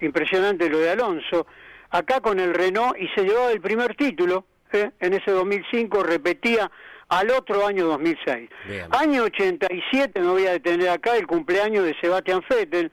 [0.00, 1.46] impresionante lo de Alonso,
[1.90, 4.92] acá con el Renault y se llevaba el primer título, ¿eh?
[5.00, 6.70] en ese 2005 repetía
[7.10, 8.48] al otro año 2006.
[8.66, 8.86] Bien.
[8.92, 12.90] Año 87, me voy a detener acá, el cumpleaños de Sebastian Vettel.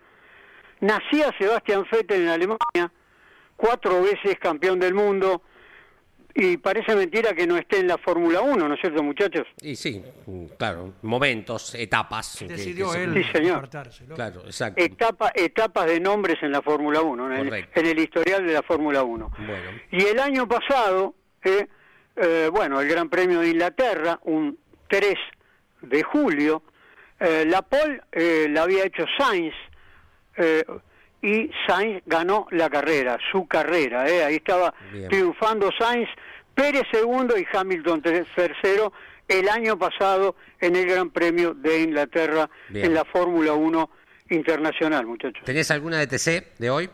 [0.82, 2.92] Nacía Sebastian Vettel en Alemania,
[3.56, 5.42] cuatro veces campeón del mundo,
[6.34, 9.48] y parece mentira que no esté en la Fórmula 1, ¿no es cierto, muchachos?
[9.62, 10.04] Y sí,
[10.58, 12.44] claro, momentos, etapas.
[12.48, 13.70] Decidió que él Sí, señor.
[14.14, 14.84] Claro, exacto.
[14.84, 17.80] Etapa, etapas de nombres en la Fórmula 1, en el, Correcto.
[17.80, 19.32] en el historial de la Fórmula 1.
[19.38, 19.72] Bueno.
[19.92, 21.68] Y el año pasado, eh,
[22.18, 24.58] eh, bueno, el Gran Premio de Inglaterra, un
[24.90, 25.16] 3
[25.82, 26.64] de julio,
[27.20, 29.54] eh, la pole eh, la había hecho Sainz
[30.36, 30.64] eh,
[31.22, 35.10] y Sainz ganó la carrera, su carrera, eh, ahí estaba Bien.
[35.10, 36.10] triunfando Sainz,
[36.54, 38.92] Pérez segundo y Hamilton ter- tercero
[39.28, 42.86] el año pasado en el Gran Premio de Inglaterra Bien.
[42.86, 43.90] en la Fórmula 1
[44.30, 45.44] internacional, muchachos.
[45.46, 46.90] ¿Tenés alguna de TC de hoy?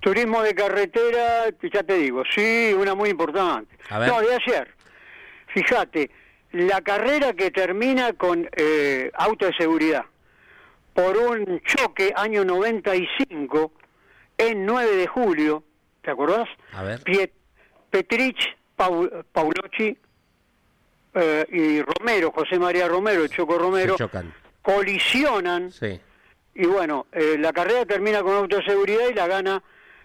[0.00, 3.76] Turismo de carretera, ya te digo, sí, una muy importante.
[3.90, 4.74] No, de ayer.
[5.48, 6.10] Fíjate,
[6.52, 10.04] la carrera que termina con eh, auto de seguridad
[10.94, 13.72] por un choque año 95
[14.38, 15.64] en 9 de julio,
[16.02, 16.48] ¿te acordás?
[16.72, 17.00] A ver.
[17.04, 17.32] Piet-
[17.90, 19.96] Petrich, Pau- Paulucci
[21.14, 23.96] eh, y Romero, José María Romero, el Choco Romero,
[24.62, 26.00] colisionan Sí.
[26.54, 29.62] y bueno, eh, la carrera termina con autoseguridad y la gana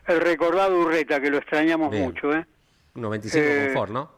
[0.07, 2.03] el recordado Urreta, que lo extrañamos Bien.
[2.03, 2.33] mucho.
[2.33, 2.45] ¿eh?
[2.95, 4.11] 95 Eh, con Ford, ¿no?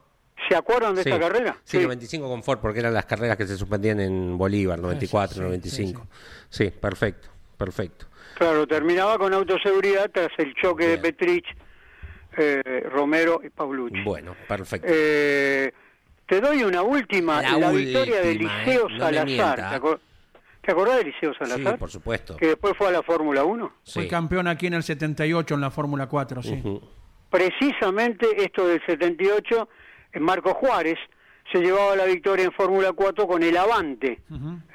[0.47, 1.09] ¿Se acuerdan de Sí.
[1.09, 1.57] esta carrera?
[1.63, 5.41] Sí, 95 con Ford, porque eran las carreras que se suspendían en Bolívar, 94, sí,
[5.41, 6.07] 95.
[6.49, 8.05] Sí, perfecto, perfecto.
[8.35, 11.01] Claro, terminaba con autoseguridad tras el choque Bien.
[11.01, 11.45] de Petrich,
[12.37, 14.03] eh, Romero y Paulucci.
[14.03, 14.87] Bueno, perfecto.
[14.89, 15.73] Eh,
[16.27, 18.91] te doy una última, La la, victoria de Liceo ¿eh?
[18.91, 19.81] No me Salazar.
[20.67, 21.79] ¿Te, acor- te acordás de Liceo sí, Salazar?
[21.79, 22.35] por supuesto.
[22.37, 23.71] Que después fue a la Fórmula 1.
[23.93, 24.09] Fue Sí.
[24.09, 26.61] campeón aquí en el 78 en la Fórmula 4, sí.
[27.29, 29.69] Precisamente esto del 78,
[30.13, 30.97] en Marco Juárez
[31.51, 34.21] se llevaba la victoria en Fórmula 4 con el Avante.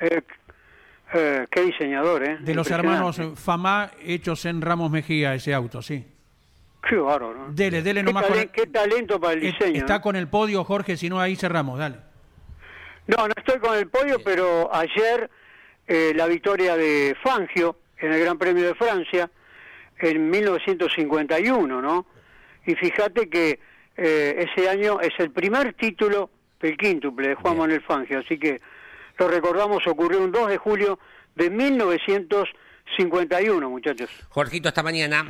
[0.01, 0.21] Eh,
[1.15, 2.39] eh, qué diseñador, ¿eh?
[2.41, 6.07] De los hermanos Famá hechos en Ramos Mejía, ese auto, sí.
[6.89, 7.49] Qué bárbaro.
[7.49, 7.53] ¿no?
[7.53, 9.79] Dele, dele Qué, nomás con talen- qué talento para el Eh, diseño.
[9.79, 10.01] Está ¿no?
[10.03, 11.97] con el podio, Jorge, si no ahí cerramos, dale.
[13.07, 15.31] No, no estoy con el podio, pero ayer
[15.95, 19.31] eh, la victoria de Fangio en el Gran Premio de Francia
[19.99, 22.07] en 1951, ¿no?
[22.65, 23.61] Y fíjate que
[23.99, 26.31] eh, ese año es el primer título
[26.61, 27.61] del quíntuple de Juan Bien.
[27.61, 28.59] Manuel Fangio, así que
[29.19, 30.99] lo recordamos, ocurrió un 2 de julio
[31.35, 34.09] de 1951, muchachos.
[34.31, 35.27] Jorgito, esta mañana,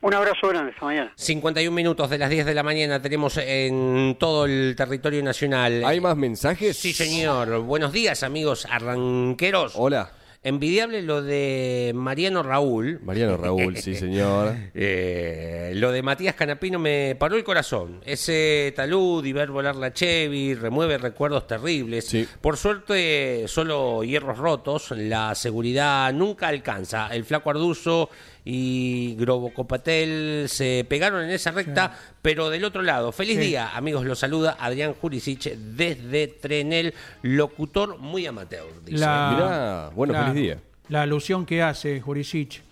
[0.00, 1.12] Un abrazo grande esta mañana.
[1.16, 5.84] 51 minutos de las 10 de la mañana, tenemos en todo el territorio nacional.
[5.84, 6.76] ¿Hay más mensajes?
[6.76, 7.62] Sí, señor.
[7.62, 9.72] Buenos días, amigos arranqueros.
[9.74, 10.12] Hola.
[10.44, 13.00] Envidiable lo de Mariano Raúl.
[13.02, 14.54] Mariano Raúl, sí, señor.
[14.72, 18.00] Eh, lo de Matías Canapino me paró el corazón.
[18.06, 22.06] Ese talud y ver volar la Chevy remueve recuerdos terribles.
[22.06, 22.26] Sí.
[22.40, 24.92] Por suerte, solo hierros rotos.
[24.92, 27.08] La seguridad nunca alcanza.
[27.08, 28.08] El Flaco Arduzo
[28.50, 33.12] y Grobo Copatel se pegaron en esa recta, pero del otro lado.
[33.12, 33.42] Feliz Sí.
[33.48, 34.06] día, amigos.
[34.06, 38.64] Los saluda Adrián Jurisic desde Trenel, locutor muy amateur.
[38.86, 38.96] dice.
[39.00, 40.58] La, Mirá, bueno, feliz día.
[40.88, 42.62] La alusión que hace Jurisic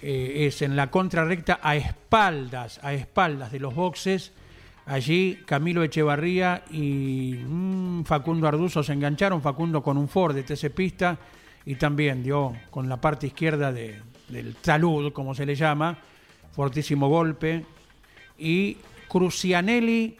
[0.00, 4.32] eh, es en la contrarrecta a espaldas, a espaldas de los boxes,
[4.86, 10.68] Allí Camilo Echevarría y mm, Facundo Arduzo se engancharon, Facundo con un Ford de TC
[10.70, 11.16] Pista
[11.64, 15.96] y también dio con la parte izquierda de- del talud, como se le llama,
[16.52, 17.64] fortísimo golpe.
[18.38, 18.76] Y
[19.08, 20.16] Crucianelli,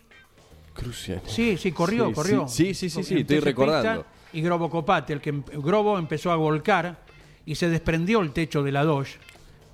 [0.73, 1.21] Crucial.
[1.27, 2.49] sí, sí, corrió, Sí, corrió.
[2.49, 4.07] Sí, sí, sí, sí, estoy recordando.
[4.33, 6.99] Y Grobo Copate, el que em- Grobo empezó a volcar
[7.47, 9.19] y se desprendió el techo de la Dodge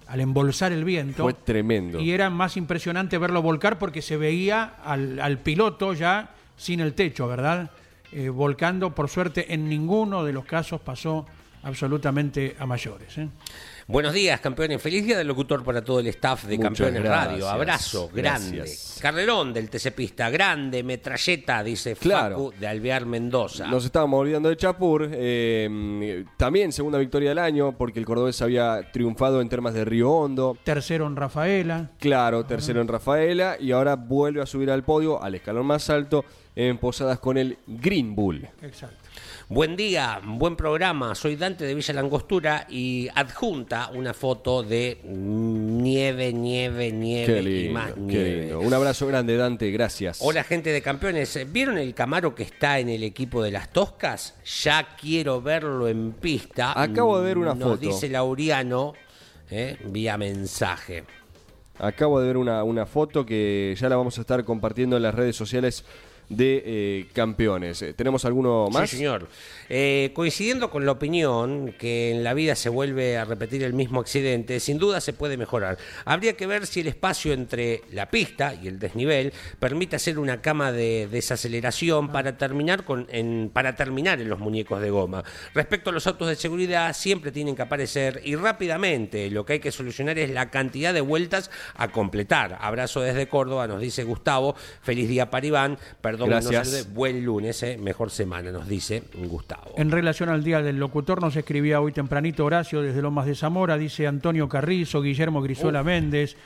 [0.07, 1.23] al embolsar el viento.
[1.23, 2.01] Fue tremendo.
[2.01, 6.95] Y era más impresionante verlo volcar porque se veía al, al piloto ya sin el
[6.95, 7.71] techo, ¿verdad?
[8.13, 11.27] Eh, volcando, por suerte, en ninguno de los casos pasó
[11.63, 13.17] absolutamente a mayores.
[13.19, 13.29] ¿eh?
[13.91, 14.81] Buenos días, campeones.
[14.81, 17.49] Feliz día del locutor para todo el staff de Muchas Campeones Radio.
[17.49, 18.59] Abrazo, grande.
[18.59, 18.99] Gracias.
[19.03, 22.37] Carrerón del TC Pista, grande, metralleta, dice Claro.
[22.37, 23.67] Facu de Alvear Mendoza.
[23.67, 25.09] Nos estábamos olvidando de Chapur.
[25.13, 30.09] eh, también segunda victoria del año, porque el cordobés había triunfado en termas de Río
[30.13, 30.57] Hondo.
[30.63, 31.91] Tercero en Rafaela.
[31.99, 33.57] Claro, tercero en Rafaela.
[33.59, 36.25] Y ahora vuelve a subir al podio, al escalón más alto,
[36.55, 38.47] en Posadas con el Green Bull.
[38.63, 39.00] Exacto.
[39.53, 41.13] Buen día, buen programa.
[41.17, 47.43] Soy Dante de Villa Langostura y adjunta una foto de nieve, nieve, nieve Qué y
[47.43, 48.41] lindo, más qué nieve.
[48.43, 48.61] lindo.
[48.61, 50.19] Un abrazo grande, Dante, gracias.
[50.23, 54.37] Hola gente de campeones, ¿vieron el Camaro que está en el equipo de las Toscas?
[54.63, 56.81] Ya quiero verlo en pista.
[56.81, 57.81] Acabo de ver una Nos foto.
[57.81, 58.95] dice Lauriano
[59.51, 61.03] eh, vía mensaje.
[61.81, 65.15] Acabo de ver una, una foto que ya la vamos a estar compartiendo en las
[65.17, 65.85] redes sociales
[66.31, 67.83] de eh, campeones.
[67.83, 68.89] Eh, ¿Tenemos alguno más?
[68.89, 69.29] Sí, señor.
[69.69, 74.01] Eh, coincidiendo con la opinión que en la vida se vuelve a repetir el mismo
[74.01, 75.77] accidente, sin duda se puede mejorar.
[76.05, 80.41] Habría que ver si el espacio entre la pista y el desnivel permite hacer una
[80.41, 85.25] cama de desaceleración para terminar con en, para terminar en los muñecos de goma.
[85.53, 89.31] Respecto a los autos de seguridad, siempre tienen que aparecer y rápidamente.
[89.31, 92.57] Lo que hay que solucionar es la cantidad de vueltas a completar.
[92.61, 94.55] Abrazo desde Córdoba, nos dice Gustavo.
[94.83, 95.79] Feliz día para Iván.
[96.01, 96.69] Perdón, no Gracias.
[96.69, 96.93] salude.
[96.95, 99.75] Buen lunes, eh, mejor semana, nos dice Gustavo.
[99.77, 103.77] En relación al Día del Locutor, nos escribía hoy tempranito Horacio desde Lomas de Zamora,
[103.77, 106.37] dice Antonio Carrizo, Guillermo Grizuela Méndez,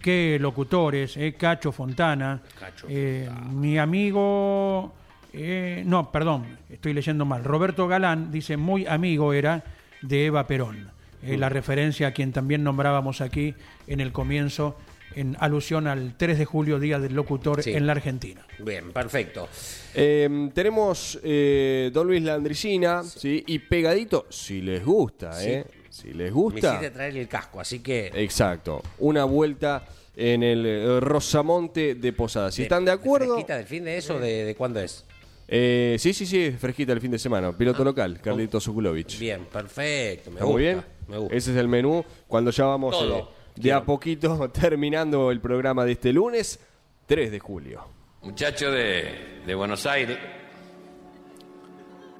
[0.00, 4.92] qué locutores, eh, Cacho Fontana, Cacho eh, mi amigo,
[5.32, 9.64] eh, no, perdón, estoy leyendo mal, Roberto Galán dice muy amigo era
[10.02, 10.90] de Eva Perón,
[11.22, 13.54] eh, la referencia a quien también nombrábamos aquí
[13.86, 14.76] en el comienzo,
[15.16, 17.72] en alusión al 3 de julio, Día del Locutor Sí.
[17.72, 18.46] en la Argentina.
[18.58, 19.48] Bien, perfecto.
[19.94, 23.42] Eh, tenemos eh, Don Luis Landricina, sí.
[23.46, 25.50] y pegadito, si les gusta, Sí.
[25.50, 25.64] ¿eh?
[25.90, 26.68] Si les Me gusta.
[26.70, 28.10] hiciste traer el casco, así que.
[28.14, 28.82] Exacto.
[28.98, 29.84] Una vuelta
[30.16, 32.54] en el eh, Rosamonte de Posadas.
[32.54, 33.34] Si están de acuerdo.
[33.34, 34.18] ¿Fresquita del fin de eso?
[34.18, 35.04] ¿De, de cuándo es?
[35.48, 37.52] eh, sí, sí, sí, fresquita el fin de semana.
[37.52, 39.08] Piloto local, Carlito Zukulovic.
[39.12, 40.30] Ah, Bien, perfecto.
[40.30, 40.52] Me ¿Está gusta.
[40.52, 40.82] muy bien?
[41.08, 41.36] Me gusta.
[41.36, 42.02] Ese es el menú.
[42.26, 43.18] Cuando ya vamos Todo.
[43.18, 43.24] eh,
[43.56, 46.58] de a poquito terminando el programa de este lunes,
[47.06, 47.84] 3 de julio.
[48.22, 50.18] Muchacho de, de Buenos Aires.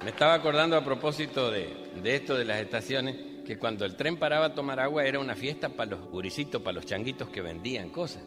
[0.03, 3.15] Me estaba acordando a propósito de, de esto de las estaciones,
[3.45, 6.73] que cuando el tren paraba a tomar agua era una fiesta para los guricitos, para
[6.73, 8.23] los changuitos que vendían cosas.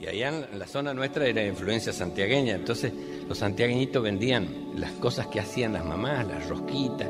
[0.00, 2.92] Y allá en la zona nuestra era influencia santiagueña, entonces
[3.28, 7.08] los santiagueñitos vendían las cosas que hacían las mamás, las rosquitas,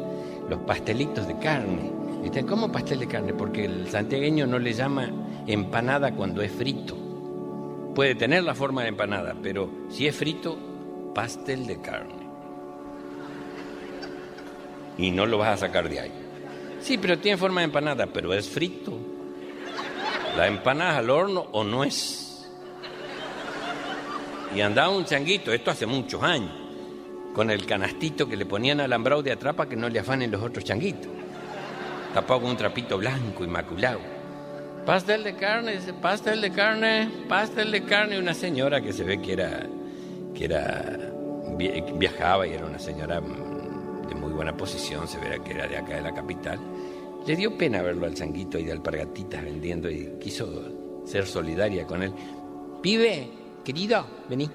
[0.48, 1.90] los pastelitos de carne.
[2.22, 3.32] ¿Y usted, cómo pastel de carne?
[3.32, 5.10] Porque el santiagueño no le llama
[5.46, 6.96] empanada cuando es frito.
[7.94, 12.24] Puede tener la forma de empanada, pero si es frito, pastel de carne.
[14.98, 16.12] Y no lo vas a sacar de ahí.
[16.80, 18.92] Sí, pero tiene forma de empanada, pero es frito.
[20.36, 22.50] La empanada al horno o no es.
[24.54, 26.52] Y andaba un changuito, esto hace muchos años,
[27.32, 30.42] con el canastito que le ponían alambrado de atrás para que no le afanen los
[30.42, 31.10] otros changuitos.
[32.12, 34.13] Tapado con un trapito blanco, inmaculado.
[34.86, 38.18] Pastel de carne, pastel de carne, pastel de carne.
[38.18, 39.66] Una señora que se ve que era,
[40.34, 40.98] que era,
[41.56, 45.66] vi- viajaba y era una señora mm, de muy buena posición, se verá que era
[45.66, 46.58] de acá de la capital.
[47.26, 52.02] Le dio pena verlo al changuito y de alpargatitas vendiendo y quiso ser solidaria con
[52.02, 52.12] él.
[52.82, 53.30] Pibe,
[53.64, 54.50] querido, vení.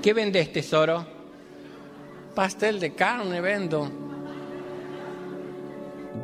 [0.00, 1.04] ¿Qué vendes, tesoro?
[2.36, 3.90] Pastel de carne vendo.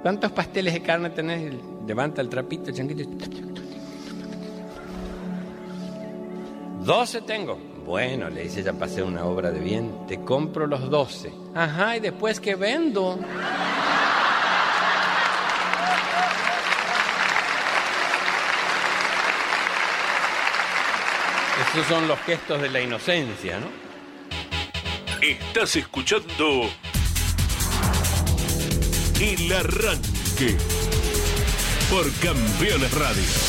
[0.02, 1.54] ¿Cuántos pasteles de carne tenés?
[1.86, 3.08] Levanta el trapito, changuito.
[6.80, 7.58] Doce tengo.
[7.84, 10.06] Bueno, le dice, ya pasé una obra de bien.
[10.06, 11.32] Te compro los doce.
[11.54, 13.18] Ajá, y después que vendo.
[21.72, 23.66] Esos son los gestos de la inocencia, ¿no?
[25.20, 26.62] Estás escuchando
[29.20, 30.56] El Arranque
[31.90, 33.47] por Campeones Radio.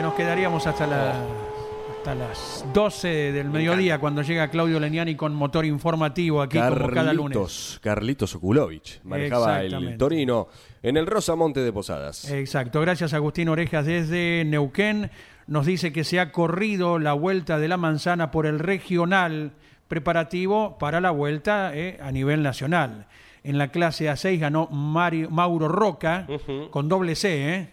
[0.00, 1.14] Nos quedaríamos hasta, la-
[1.98, 7.12] hasta las 12 del mediodía cuando llega Claudio Leniani con motor informativo aquí como cada
[7.12, 7.36] lunes.
[7.36, 9.98] Carlitos, Carlitos Okulovich manejaba el.
[9.98, 10.48] Torino
[10.82, 12.28] en el Rosamonte de Posadas.
[12.30, 15.10] Exacto, gracias Agustín Orejas desde Neuquén.
[15.46, 19.52] Nos dice que se ha corrido la vuelta de la manzana por el regional
[19.86, 23.06] preparativo para la vuelta eh, a nivel nacional.
[23.44, 26.26] En la clase A6 ganó Mario- Mauro Roca
[26.70, 27.68] con doble C, ¿eh?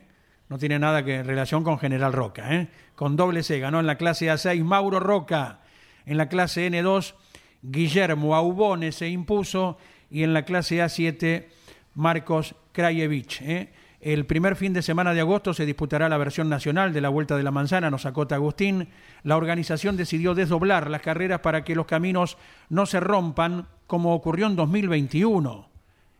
[0.49, 2.55] No tiene nada que relación con General Roca.
[2.55, 2.67] ¿eh?
[2.95, 5.61] Con doble C ganó en la clase A6 Mauro Roca.
[6.05, 7.13] En la clase N2
[7.61, 9.77] Guillermo Aubone se impuso
[10.09, 11.45] y en la clase A7
[11.93, 13.41] Marcos Krajewicz.
[13.41, 13.71] ¿eh?
[14.01, 17.35] El primer fin de semana de agosto se disputará la versión nacional de la Vuelta
[17.37, 18.89] de la Manzana, nos acota Agustín.
[19.23, 22.37] La organización decidió desdoblar las carreras para que los caminos
[22.69, 25.69] no se rompan, como ocurrió en 2021.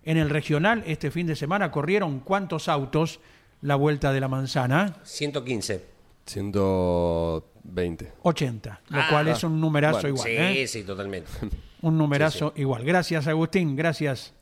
[0.04, 3.22] En el regional, este fin de semana, corrieron cuántos autos
[3.62, 4.96] la Vuelta de la Manzana?
[5.04, 5.84] 115.
[6.26, 8.12] 120.
[8.24, 9.08] 80, lo Ah.
[9.10, 10.28] cual es un numerazo Bueno, igual.
[10.28, 10.68] sí, ¿eh?
[10.68, 11.30] sí, totalmente.
[11.82, 12.84] Un numerazo igual.
[12.84, 14.34] Gracias, Agustín, gracias.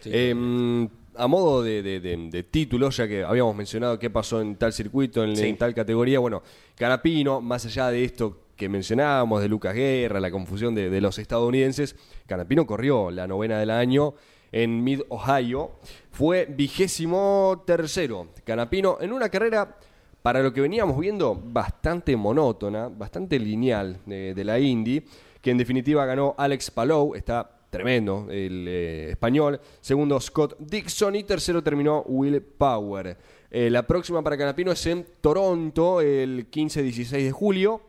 [0.00, 0.10] Sí.
[0.12, 4.56] Eh, a modo de, de- de- de título, ya que habíamos mencionado qué pasó en
[4.56, 5.46] tal circuito, en, Sí.
[5.48, 6.42] en tal categoría, bueno,
[6.74, 11.18] Canapino, más allá de esto que mencionábamos, de Lucas Guerra, la confusión de, de los
[11.18, 11.96] estadounidenses,
[12.26, 14.14] Canapino corrió la novena del año
[14.52, 15.72] en Mid Ohio,
[16.10, 18.28] fue vigésimo tercero.
[18.44, 19.78] Canapino en una carrera,
[20.22, 25.04] para lo que veníamos viendo, bastante monótona, bastante lineal de, de la Indy,
[25.40, 29.60] que en definitiva ganó Alex Palou, está tremendo el eh, español.
[29.80, 31.16] Segundo, Scott Dixon.
[31.16, 33.16] Y tercero terminó Will Power.
[33.50, 37.80] Eh, la próxima para Canapino es en Toronto, el 15-16 de julio.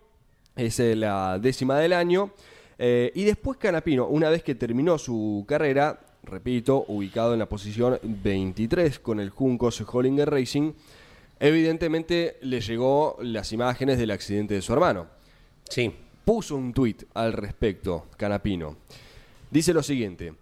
[0.56, 2.32] Es eh, la décima del año.
[2.78, 8.00] Eh, y después Canapino, una vez que terminó su carrera, repito, ubicado en la posición
[8.04, 10.74] 23 con el Juncos Hollinger Racing,
[11.40, 15.08] evidentemente le llegó las imágenes del accidente de su hermano
[15.70, 15.94] Sí.
[16.26, 18.78] puso un tuit al respecto, Canapino.
[19.50, 20.34] Dice lo siguiente,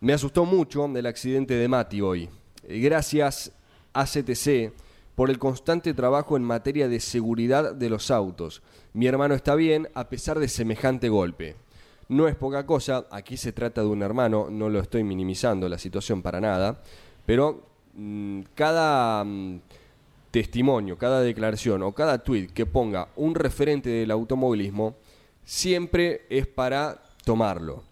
[0.00, 2.28] me asustó mucho el accidente de Mati hoy.
[2.68, 3.52] Gracias
[3.92, 4.72] ACTC
[5.14, 8.62] por el constante trabajo en materia de seguridad de los autos.
[8.92, 11.56] Mi hermano está bien a pesar de semejante golpe.
[12.12, 15.78] No es poca cosa, aquí se trata de un hermano, no lo estoy minimizando la
[15.78, 16.82] situación para nada,
[17.24, 17.62] pero
[17.94, 19.60] mm, cada mm,
[20.30, 24.96] testimonio, cada declaración o cada tweet que ponga un referente del automovilismo
[25.42, 27.82] siempre es para tomarlo.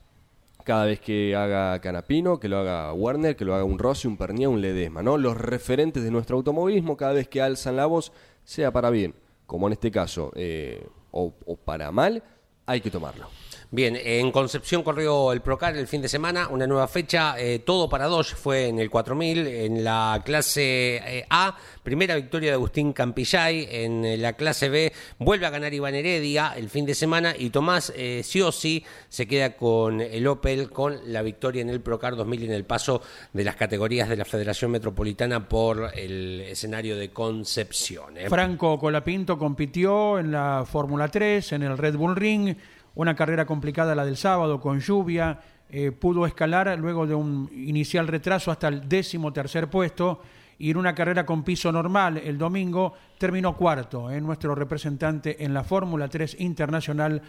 [0.64, 4.18] Cada vez que haga Canapino, que lo haga Warner, que lo haga un Rossi, un
[4.18, 5.16] Pernier, un Ledesma, ¿no?
[5.16, 8.12] Los referentes de nuestro automovilismo, cada vez que alzan la voz,
[8.44, 9.14] sea para bien,
[9.46, 12.22] como en este caso, eh, o, o para mal,
[12.66, 13.39] hay que tomarlo.
[13.72, 17.88] Bien, en Concepción corrió el Procar el fin de semana, una nueva fecha, eh, todo
[17.88, 22.92] para Dodge fue en el 4000, en la clase eh, A, primera victoria de Agustín
[22.92, 27.32] Campillay, en eh, la clase B vuelve a ganar Iván Heredia el fin de semana
[27.38, 32.16] y Tomás eh, Siosi se queda con el Opel con la victoria en el Procar
[32.16, 33.02] 2000 y en el paso
[33.32, 38.18] de las categorías de la Federación Metropolitana por el escenario de Concepción.
[38.18, 38.28] ¿eh?
[38.28, 42.56] Franco Colapinto compitió en la Fórmula 3, en el Red Bull Ring,
[42.94, 48.08] una carrera complicada la del sábado con lluvia, eh, pudo escalar luego de un inicial
[48.08, 50.20] retraso hasta el décimo tercer puesto
[50.58, 55.54] y en una carrera con piso normal el domingo terminó cuarto, eh, nuestro representante en
[55.54, 57.22] la Fórmula 3 Internacional,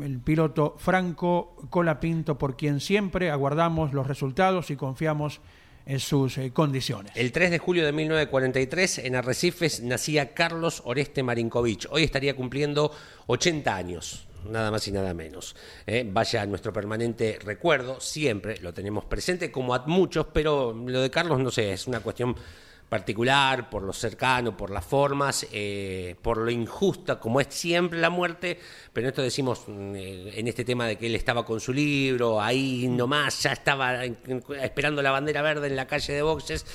[0.00, 5.40] el piloto Franco Colapinto, por quien siempre aguardamos los resultados y confiamos
[5.86, 7.12] en sus eh, condiciones.
[7.16, 11.86] El 3 de julio de 1943 en Arrecifes nacía Carlos Oreste Marinkovic.
[11.90, 12.92] Hoy estaría cumpliendo
[13.26, 15.56] 80 años, nada más y nada menos.
[15.86, 16.06] ¿eh?
[16.06, 21.10] Vaya a nuestro permanente recuerdo, siempre lo tenemos presente como a muchos, pero lo de
[21.10, 22.36] Carlos no sé, es una cuestión
[22.92, 28.10] particular, por lo cercano, por las formas, eh, por lo injusta, como es siempre la
[28.10, 28.58] muerte,
[28.92, 32.38] pero esto decimos mm, eh, en este tema de que él estaba con su libro,
[32.38, 36.66] ahí nomás, ya estaba esperando la bandera verde en la calle de boxes,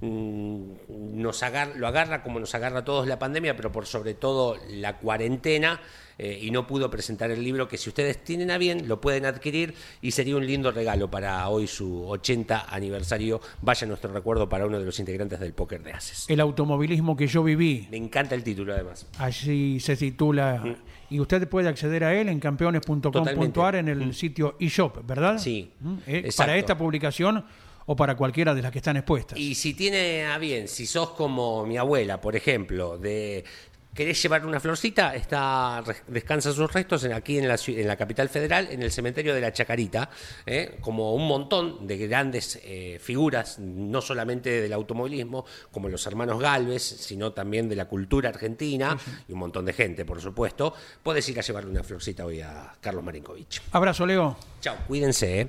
[0.00, 4.56] nos agar- lo agarra como nos agarra a todos la pandemia, pero por sobre todo
[4.70, 5.80] la cuarentena,
[6.18, 9.24] eh, y no pudo presentar el libro que si ustedes tienen a bien lo pueden
[9.24, 13.40] adquirir y sería un lindo regalo para hoy su 80 aniversario.
[13.62, 16.26] Vaya nuestro recuerdo para uno de los integrantes del Póker de Haces.
[16.28, 19.06] El automovilismo que yo viví, Me encanta el título además.
[19.18, 20.62] Allí se titula.
[21.08, 25.38] Y usted puede acceder a él en campeones.com.ar en el sitio eShop, ¿verdad?
[25.38, 25.94] Sí, ¿Mm?
[26.06, 26.30] Eh.
[26.36, 27.44] Para esta publicación
[27.86, 29.38] o para cualquiera de las que están expuestas.
[29.38, 33.44] Y si tiene a bien, si sos como mi abuela, por ejemplo, de
[33.92, 35.16] ¿Querés llevar una florcita?
[35.16, 39.34] Está, descansan sus restos en- aquí en la, en la capital federal, en el cementerio
[39.34, 40.08] de la Chacarita,
[40.46, 40.76] ¿eh?
[40.80, 46.82] como un montón de grandes eh, figuras, no solamente del automovilismo, como los hermanos Galvez,
[46.84, 48.96] sino también de la cultura argentina
[49.28, 50.72] y un montón de gente, por supuesto.
[51.02, 53.60] Podés ir a llevarle una florcita hoy a Carlos Marinkovich.
[53.72, 54.36] Abrazo, Leo.
[54.60, 55.40] Chao, cuídense.
[55.40, 55.48] ¿eh?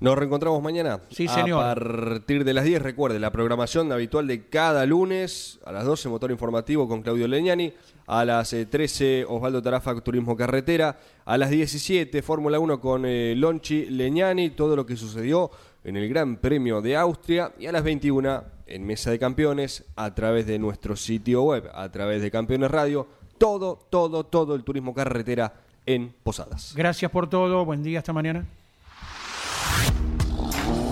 [0.00, 1.00] Nos reencontramos mañana.
[1.10, 1.64] Sí, señor.
[1.64, 6.08] A partir de las 10, recuerde, la programación habitual de cada lunes a las 12,
[6.08, 7.72] motor informativo con Claudio Leñani.
[8.06, 10.96] A las eh, 13, Osvaldo Tarafa, Turismo Carretera.
[11.24, 14.50] A las 17, Fórmula 1 con eh, Lonchi Leñani.
[14.50, 15.50] Todo lo que sucedió
[15.82, 17.52] en el Gran Premio de Austria.
[17.58, 21.90] Y a las 21, en Mesa de Campeones, a través de nuestro sitio web, a
[21.90, 23.08] través de Campeones Radio.
[23.36, 25.54] Todo, todo, todo el turismo carretera
[25.86, 26.72] en Posadas.
[26.76, 27.64] Gracias por todo.
[27.64, 27.98] Buen día.
[27.98, 28.46] Hasta mañana.